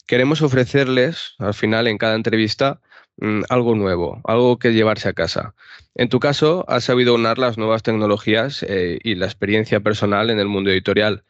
Queremos 0.07 0.41
ofrecerles, 0.41 1.35
al 1.37 1.53
final, 1.53 1.87
en 1.87 1.97
cada 1.97 2.15
entrevista, 2.15 2.81
Mm, 3.21 3.41
algo 3.49 3.75
nuevo, 3.75 4.21
algo 4.23 4.59
que 4.59 4.71
llevarse 4.71 5.09
a 5.09 5.13
casa. 5.13 5.53
En 5.93 6.07
tu 6.07 6.19
caso, 6.21 6.63
has 6.69 6.85
sabido 6.85 7.13
unar 7.13 7.37
las 7.37 7.57
nuevas 7.57 7.83
tecnologías 7.83 8.63
eh, 8.63 8.99
y 9.03 9.15
la 9.15 9.25
experiencia 9.25 9.81
personal 9.81 10.29
en 10.29 10.39
el 10.39 10.47
mundo 10.47 10.69
editorial. 10.69 11.25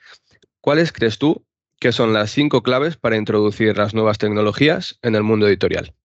¿Cuáles 0.62 0.92
crees 0.92 1.18
tú 1.18 1.46
¿qué 1.80 1.92
son 1.92 2.14
las 2.14 2.30
cinco 2.30 2.62
claves 2.62 2.98
para 2.98 3.18
introducir 3.18 3.76
las 3.78 3.94
nuevas 3.94 4.20
tecnologías 4.20 5.00
en 5.02 5.16
el 5.16 5.24
mundo 5.24 5.48
editorial? 5.48 5.96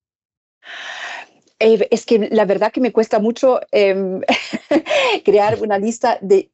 Eh, 1.64 1.88
es 1.90 2.04
que 2.04 2.28
la 2.30 2.44
verdad 2.44 2.70
que 2.72 2.82
me 2.82 2.92
cuesta 2.92 3.18
mucho 3.20 3.58
em, 3.72 4.20
crear 5.24 5.62
una 5.62 5.78
lista 5.78 6.18
de, 6.20 6.50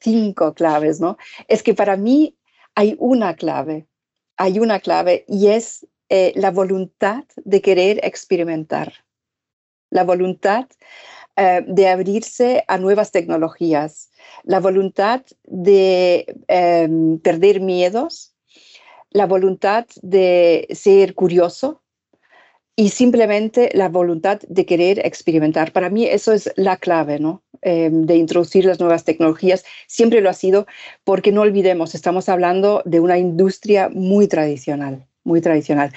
cinco 0.00 0.54
claves, 0.54 1.00
¿no? 1.00 1.16
Es 1.48 1.64
que 1.64 1.74
para 1.74 1.96
mí 1.96 2.36
hay 2.76 2.94
una 3.00 3.34
clave, 3.34 3.88
hay 4.36 4.60
una 4.60 4.78
clave 4.78 5.24
y 5.26 5.48
es 5.48 5.88
eh, 6.08 6.32
la 6.36 6.52
voluntad 6.52 7.24
de 7.44 7.60
querer 7.60 7.98
experimentar, 8.04 8.92
la 9.90 10.04
voluntad 10.04 10.66
eh, 11.34 11.64
de 11.66 11.88
abrirse 11.88 12.64
a 12.68 12.78
nuevas 12.78 13.10
tecnologías, 13.10 14.12
la 14.44 14.60
voluntad 14.60 15.22
de 15.42 16.26
em, 16.46 17.18
perder 17.18 17.60
miedos, 17.60 18.36
la 19.10 19.26
voluntad 19.26 19.86
de 20.00 20.68
ser 20.70 21.16
curioso, 21.16 21.83
y 22.76 22.88
simplemente 22.88 23.70
la 23.72 23.88
voluntad 23.88 24.40
de 24.48 24.66
querer 24.66 25.04
experimentar. 25.06 25.72
Para 25.72 25.90
mí 25.90 26.06
eso 26.06 26.32
es 26.32 26.50
la 26.56 26.76
clave, 26.76 27.20
¿no? 27.20 27.42
Em, 27.62 28.04
de 28.04 28.16
introducir 28.16 28.64
las 28.64 28.80
nuevas 28.80 29.04
tecnologías. 29.04 29.64
Siempre 29.86 30.20
lo 30.20 30.28
ha 30.28 30.34
sido 30.34 30.66
porque 31.04 31.32
no 31.32 31.42
olvidemos, 31.42 31.94
estamos 31.94 32.28
hablando 32.28 32.82
de 32.84 33.00
una 33.00 33.16
industria 33.16 33.88
muy 33.88 34.28
tradicional, 34.28 35.06
muy 35.22 35.40
tradicional. 35.40 35.92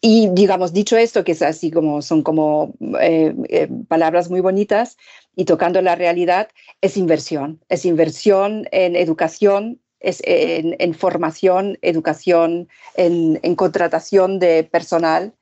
Y 0.00 0.30
digamos, 0.32 0.72
dicho 0.72 0.96
esto, 0.96 1.24
que 1.24 1.32
es 1.32 1.42
así 1.42 1.70
como 1.70 2.00
son 2.02 2.22
como 2.22 2.74
eh, 3.00 3.34
eh, 3.48 3.68
palabras 3.88 4.30
muy 4.30 4.40
bonitas 4.40 4.96
y 5.36 5.44
tocando 5.44 5.80
la 5.82 5.94
realidad, 5.94 6.48
es 6.80 6.96
inversión. 6.96 7.60
Es 7.68 7.84
inversión 7.84 8.66
en 8.72 8.96
educación, 8.96 9.80
es 10.00 10.20
en, 10.24 10.94
formación, 10.94 11.78
educación, 11.82 12.68
en, 12.96 13.38
en 13.42 13.54
contratación 13.54 14.38
de 14.40 14.64
personal 14.64 15.34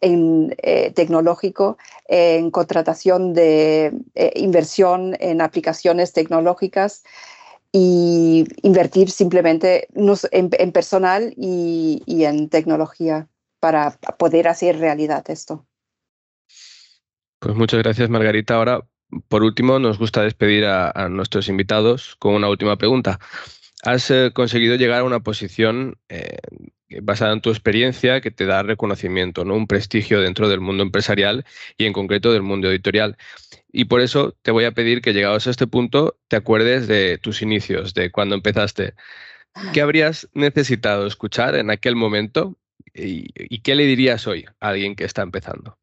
en, 0.00 0.54
eh, 0.62 0.92
tecnológico, 0.92 1.78
en 2.08 2.50
contratación 2.50 3.32
de 3.34 3.92
eh, 4.14 4.32
inversión 4.36 5.16
en 5.20 5.40
aplicaciones 5.40 6.12
tecnológicas 6.12 7.02
y 7.72 8.46
invertir 8.62 9.10
simplemente 9.10 9.88
en, 10.30 10.72
personal 10.72 11.34
y, 11.36 12.02
en 12.24 12.48
tecnología 12.48 13.28
para 13.60 13.90
poder 14.18 14.48
hacer 14.48 14.78
realidad 14.78 15.24
esto. 15.28 15.66
Pues 17.38 17.54
muchas 17.54 17.82
gracias, 17.82 18.08
Margarita. 18.08 18.54
Ahora, 18.54 18.80
por 19.28 19.42
último, 19.42 19.78
nos 19.78 19.98
gusta 19.98 20.22
despedir 20.22 20.64
a, 20.64 21.08
nuestros 21.10 21.48
invitados 21.48 22.16
con 22.18 22.34
una 22.34 22.48
última 22.48 22.76
pregunta. 22.76 23.18
Has 23.82 24.10
eh, 24.10 24.30
conseguido 24.32 24.76
llegar 24.76 25.00
a 25.00 25.04
una 25.04 25.20
posición 25.20 25.98
basada 27.02 27.32
en 27.32 27.40
tu 27.40 27.50
experiencia 27.50 28.20
que 28.20 28.30
te 28.30 28.46
da 28.46 28.62
reconocimiento, 28.62 29.44
¿no? 29.44 29.54
un 29.54 29.66
prestigio 29.66 30.20
dentro 30.20 30.48
del 30.48 30.60
mundo 30.60 30.82
empresarial 30.82 31.44
y 31.76 31.86
en 31.86 31.92
concreto 31.92 32.32
del 32.32 32.42
mundo 32.42 32.70
editorial. 32.70 33.16
Y 33.72 33.86
por 33.86 34.00
eso 34.00 34.36
te 34.42 34.50
voy 34.50 34.64
a 34.64 34.72
pedir 34.72 35.02
que 35.02 35.12
llegados 35.12 35.46
a 35.46 35.50
este 35.50 35.66
punto 35.66 36.18
te 36.28 36.36
acuerdes 36.36 36.86
de 36.86 37.18
tus 37.18 37.42
inicios, 37.42 37.94
de 37.94 38.10
cuando 38.10 38.34
empezaste. 38.34 38.94
¿Qué 39.72 39.80
habrías 39.80 40.28
necesitado 40.34 41.06
escuchar 41.06 41.56
en 41.56 41.70
aquel 41.70 41.96
momento 41.96 42.56
y, 42.94 43.60
qué 43.60 43.74
le 43.74 43.84
dirías 43.84 44.26
hoy 44.26 44.44
a 44.60 44.68
alguien 44.68 44.94
que 44.94 45.04
está 45.04 45.22
empezando? 45.22 45.78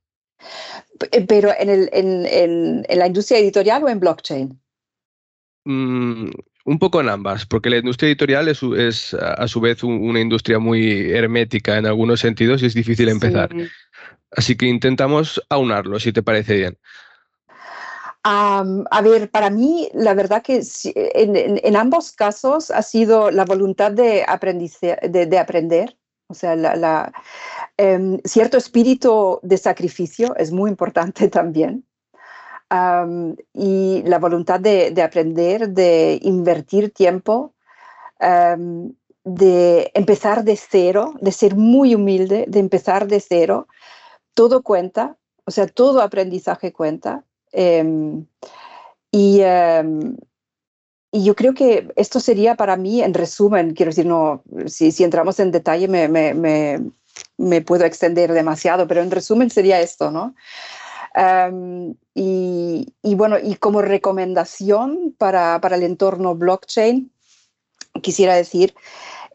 ¿Pero 1.27 1.51
en, 1.57 2.83
la 2.87 3.07
industria 3.07 3.39
editorial 3.39 3.83
o 3.83 3.89
en 3.89 3.99
blockchain? 3.99 4.59
Mm, 5.65 6.29
un 6.65 6.79
poco 6.79 7.01
en 7.01 7.09
ambas, 7.09 7.45
porque 7.45 7.69
la 7.69 7.77
industria 7.77 8.07
editorial 8.07 8.47
es, 8.47 9.13
a 9.13 9.47
su 9.47 9.59
vez 9.59 9.83
una 9.83 10.19
industria 10.19 10.59
muy 10.59 11.11
hermética 11.11 11.77
en 11.77 11.85
algunos 11.85 12.21
sentidos 12.21 12.61
y 12.61 12.67
es 12.67 12.73
difícil 12.73 13.09
empezar. 13.09 13.49
Así 14.31 14.55
que 14.55 14.65
intentamos 14.65 15.41
aunarlo, 15.49 15.99
si 15.99 16.13
te 16.13 16.23
parece 16.23 16.55
bien. 16.55 16.77
a 18.23 19.01
ver, 19.03 19.29
para 19.29 19.49
mí, 19.49 19.89
la 19.93 20.13
verdad 20.13 20.41
que 20.41 20.61
en, 20.93 21.75
ambos 21.75 22.13
casos 22.13 22.71
ha 22.71 22.81
sido 22.81 23.29
la 23.29 23.43
voluntad 23.43 23.91
de, 23.91 24.25
de, 25.09 25.37
aprender, 25.37 25.97
o 26.27 26.33
sea, 26.33 26.55
la, 26.55 27.11
em, 27.75 28.19
cierto 28.23 28.57
espíritu 28.57 29.39
de 29.43 29.57
sacrificio 29.57 30.33
es 30.37 30.51
muy 30.51 30.69
importante 30.69 31.27
también 31.29 31.85
y 33.53 34.03
la 34.03 34.19
voluntad 34.19 34.59
de, 34.59 35.01
aprender, 35.01 35.69
de 35.69 36.19
invertir 36.23 36.93
tiempo, 36.93 37.53
de 39.23 39.91
empezar 39.93 40.43
de 40.43 40.55
cero, 40.57 41.13
de 41.21 41.31
ser 41.31 41.55
muy 41.55 41.95
humilde, 41.95 42.45
de 42.47 42.59
empezar 42.59 43.07
de 43.07 43.19
cero. 43.19 43.67
Todo 44.33 44.63
cuenta, 44.63 45.17
o 45.45 45.51
sea, 45.51 45.67
todo 45.67 46.01
aprendizaje 46.01 46.73
cuenta. 46.73 47.23
Em, 47.51 48.25
y, 49.11 49.41
y, 51.11 51.23
yo 51.23 51.35
creo 51.35 51.53
que 51.53 51.87
esto 51.95 52.19
sería 52.19 52.55
para 52.55 52.75
mí, 52.75 53.01
en 53.03 53.13
resumen, 53.13 53.73
quiero 53.75 53.91
decir, 53.91 54.07
no, 54.07 54.43
si, 54.65 54.91
si 54.91 55.03
entramos 55.03 55.39
en 55.39 55.51
detalle 55.51 55.87
me, 55.87 56.07
me, 56.07 56.33
me, 56.33 56.81
me, 57.37 57.61
puedo 57.61 57.85
extender 57.85 58.33
demasiado, 58.33 58.87
pero 58.87 59.01
en 59.01 59.11
resumen 59.11 59.51
sería 59.51 59.79
esto, 59.81 60.09
¿no? 60.09 60.33
Y, 61.15 63.15
bueno, 63.15 63.37
y 63.41 63.55
como 63.55 63.81
recomendación 63.81 65.15
para, 65.17 65.59
para, 65.61 65.75
el 65.75 65.83
entorno 65.83 66.35
blockchain, 66.35 67.11
quisiera 68.01 68.35
decir, 68.35 68.73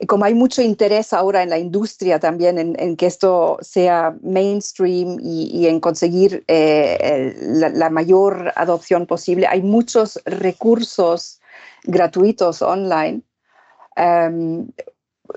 como 0.07 0.25
hay 0.25 0.35
mucho 0.35 0.63
interés 0.63 1.13
ahora 1.13 1.43
en 1.43 1.51
la 1.51 1.59
industria 1.59 2.21
también 2.21 2.77
en, 2.79 2.97
que 2.97 3.07
esto 3.07 3.59
sea 3.61 4.17
mainstream 4.23 5.19
y, 5.21 5.67
en 5.67 5.81
conseguir 5.81 6.45
eh, 6.47 7.35
la, 7.41 7.91
mayor 7.91 8.53
adopción 8.55 9.07
posible, 9.07 9.47
hay 9.49 9.63
muchos 9.63 10.21
recursos 10.25 11.41
gratuitos 11.85 12.63
online. 12.63 13.23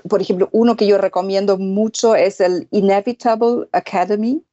por 0.08 0.22
ejemplo, 0.22 0.48
uno 0.52 0.76
que 0.76 0.86
yo 0.86 0.98
recomiendo 0.98 1.58
mucho 1.58 2.14
es 2.14 2.40
el 2.40 2.68
Inevitable 2.70 3.68
Academy, 3.72 4.44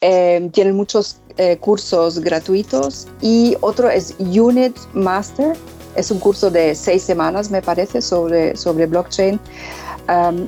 eh, 0.00 0.48
tienen 0.52 0.76
muchos 0.76 1.20
eh, 1.38 1.56
cursos 1.56 2.20
gratuitos 2.20 3.08
y 3.20 3.56
otro 3.60 3.90
es 3.90 4.14
Unit 4.18 4.76
Master. 4.92 5.56
Es 5.96 6.12
un 6.12 6.20
curso 6.20 6.50
de 6.50 6.76
seis 6.76 7.02
semanas, 7.02 7.50
me 7.50 7.62
parece, 7.62 8.00
sobre, 8.00 8.56
sobre 8.56 8.86
blockchain. 8.86 9.40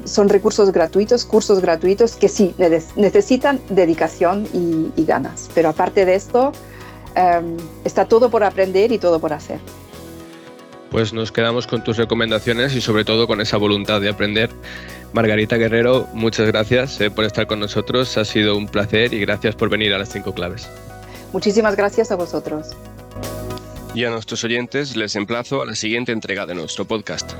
son 0.04 0.28
recursos 0.28 0.70
gratuitos, 0.70 1.24
cursos 1.24 1.60
gratuitos 1.60 2.14
que 2.14 2.28
sí 2.28 2.54
necesitan 2.94 3.60
dedicación 3.68 4.46
y, 4.52 5.04
ganas. 5.04 5.50
Pero 5.52 5.70
aparte 5.70 6.04
de 6.04 6.14
esto, 6.14 6.52
está 7.84 8.04
todo 8.04 8.30
por 8.30 8.44
aprender 8.44 8.92
y 8.92 8.98
todo 8.98 9.18
por 9.18 9.32
hacer. 9.32 9.58
Pues 10.90 11.12
nos 11.12 11.32
quedamos 11.32 11.66
con 11.66 11.82
tus 11.82 11.96
recomendaciones 11.96 12.74
y 12.76 12.80
sobre 12.80 13.04
todo 13.04 13.26
con 13.26 13.40
esa 13.40 13.56
voluntad 13.56 14.00
de 14.00 14.08
aprender 14.08 14.50
Margarita 15.12 15.56
Guerrero, 15.56 16.08
muchas 16.12 16.46
gracias 16.46 17.00
eh, 17.00 17.10
por 17.10 17.24
estar 17.24 17.46
con 17.46 17.60
nosotros. 17.60 18.16
Ha 18.16 18.24
sido 18.24 18.56
un 18.56 18.68
placer 18.68 19.12
y 19.12 19.20
gracias 19.20 19.54
por 19.56 19.68
venir 19.68 19.92
a 19.92 19.98
las 19.98 20.10
cinco 20.10 20.34
claves. 20.34 20.68
Muchísimas 21.32 21.76
gracias 21.76 22.10
a 22.10 22.16
vosotros. 22.16 22.68
Y 23.94 24.04
a 24.04 24.10
nuestros 24.10 24.44
oyentes 24.44 24.96
les 24.96 25.16
emplazo 25.16 25.62
a 25.62 25.66
la 25.66 25.74
siguiente 25.74 26.12
entrega 26.12 26.46
de 26.46 26.54
nuestro 26.54 26.84
podcast. 26.84 27.32